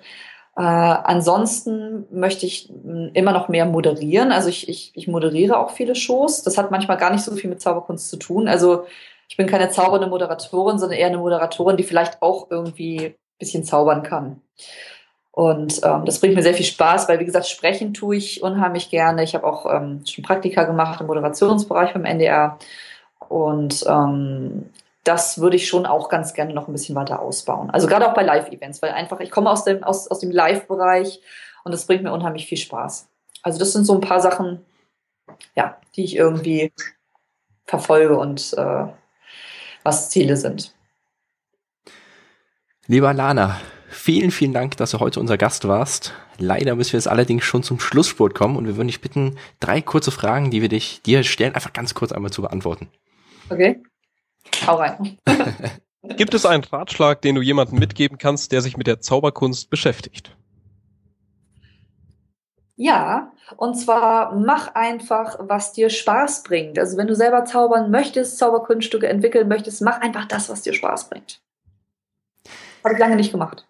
[0.57, 4.33] Äh, ansonsten möchte ich hm, immer noch mehr moderieren.
[4.33, 6.43] Also ich, ich, ich moderiere auch viele Shows.
[6.43, 8.49] Das hat manchmal gar nicht so viel mit Zauberkunst zu tun.
[8.49, 8.87] Also
[9.29, 13.65] ich bin keine zaubernde Moderatorin, sondern eher eine Moderatorin, die vielleicht auch irgendwie ein bisschen
[13.65, 14.43] zaubern kann.
[15.31, 18.91] Und ähm, das bringt mir sehr viel Spaß, weil wie gesagt, sprechen tue ich unheimlich
[18.91, 19.25] gerne.
[19.25, 22.59] Ich habe auch ähm, schon Praktika gemacht im Moderationsbereich beim NDR.
[23.31, 24.67] Und ähm,
[25.05, 27.71] das würde ich schon auch ganz gerne noch ein bisschen weiter ausbauen.
[27.71, 31.21] Also gerade auch bei Live-Events, weil einfach ich komme aus dem, aus, aus dem Live-Bereich
[31.65, 33.09] und das bringt mir unheimlich viel Spaß.
[33.43, 34.65] Also das sind so ein paar Sachen,
[35.57, 36.73] ja, die ich irgendwie
[37.65, 38.87] verfolge und äh,
[39.83, 40.73] was Ziele sind.
[42.87, 46.13] Lieber Lana, vielen, vielen Dank, dass du heute unser Gast warst.
[46.39, 49.81] Leider müssen wir jetzt allerdings schon zum Schlussspurt kommen und wir würden dich bitten, drei
[49.81, 52.89] kurze Fragen, die wir dich dir stellen, einfach ganz kurz einmal zu beantworten.
[53.51, 53.83] Okay.
[54.67, 55.19] Hau rein.
[56.17, 60.37] Gibt es einen Ratschlag, den du jemandem mitgeben kannst, der sich mit der Zauberkunst beschäftigt?
[62.75, 66.79] Ja, und zwar mach einfach, was dir Spaß bringt.
[66.79, 71.09] Also wenn du selber zaubern möchtest, Zauberkunststücke entwickeln möchtest, mach einfach das, was dir Spaß
[71.09, 71.41] bringt.
[72.83, 73.69] Habe ich lange nicht gemacht.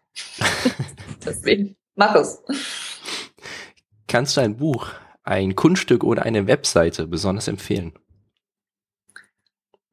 [1.24, 2.42] Deswegen mach es.
[4.06, 4.88] Kannst du ein Buch,
[5.24, 7.92] ein Kunststück oder eine Webseite besonders empfehlen?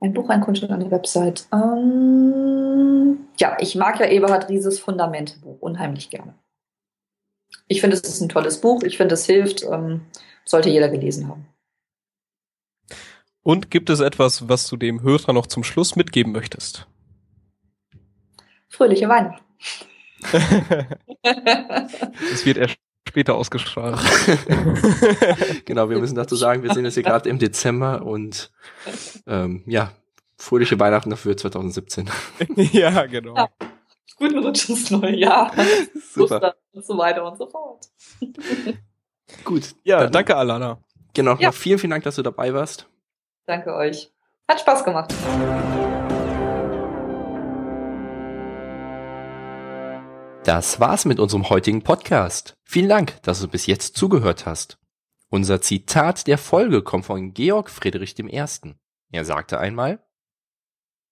[0.01, 1.47] Ein Buch, ein Kunststück, eine Website.
[1.51, 6.35] Ähm, ja, ich mag ja Eberhard Rieses Fundamentebuch unheimlich gerne.
[7.67, 8.83] Ich finde, es ist ein tolles Buch.
[8.83, 9.63] Ich finde, es hilft.
[9.63, 10.01] Ähm,
[10.45, 11.47] sollte jeder gelesen haben.
[13.43, 16.87] Und gibt es etwas, was du dem Hörer noch zum Schluss mitgeben möchtest?
[18.67, 19.43] Fröhliche Weihnachten.
[22.33, 22.57] Es wird
[23.09, 23.99] später ausgestrahlt.
[25.65, 28.51] genau, wir müssen dazu sagen, wir sind jetzt hier gerade im Dezember und
[29.27, 29.91] ähm, ja,
[30.37, 32.09] fröhliche Weihnachten dafür 2017.
[32.55, 33.35] ja, genau.
[33.35, 33.49] Ja.
[34.17, 35.51] Guten Rutsch ins neue Jahr.
[36.13, 36.55] Super.
[36.71, 37.85] und so weiter und so fort.
[39.43, 39.75] Gut.
[39.83, 40.79] Ja, dann, danke Alana.
[41.13, 41.51] Genau, ja.
[41.51, 42.87] vielen, vielen Dank, dass du dabei warst.
[43.45, 44.11] Danke euch.
[44.47, 45.13] Hat Spaß gemacht.
[50.49, 52.55] Das war's mit unserem heutigen Podcast.
[52.63, 54.79] Vielen Dank, dass du bis jetzt zugehört hast.
[55.29, 58.43] Unser Zitat der Folge kommt von Georg Friedrich I.
[59.11, 59.99] Er sagte einmal,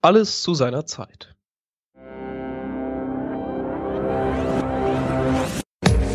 [0.01, 1.35] Alles zu seiner Zeit.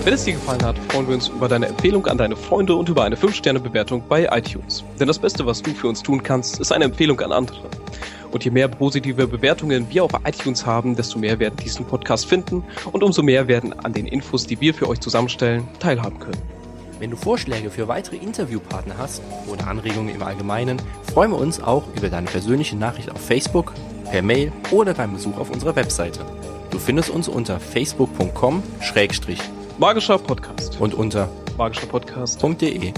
[0.05, 2.89] Wenn es dir gefallen hat, freuen wir uns über deine Empfehlung an deine Freunde und
[2.89, 4.83] über eine 5-Sterne-Bewertung bei iTunes.
[4.99, 7.71] Denn das Beste, was du für uns tun kannst, ist eine Empfehlung an andere.
[8.33, 12.65] Und je mehr positive Bewertungen wir auf iTunes haben, desto mehr werden diesen Podcast finden
[12.91, 16.41] und umso mehr werden an den Infos, die wir für euch zusammenstellen, teilhaben können.
[16.99, 20.81] Wenn du Vorschläge für weitere Interviewpartner hast oder Anregungen im Allgemeinen,
[21.13, 23.75] freuen wir uns auch über deine persönliche Nachricht auf Facebook,
[24.11, 26.21] per Mail oder beim Besuch auf unserer Webseite.
[26.71, 28.63] Du findest uns unter facebook.com
[29.79, 30.81] Magischer Podcast.
[30.81, 31.29] Und unter
[31.59, 32.93] magischerpodcast.de.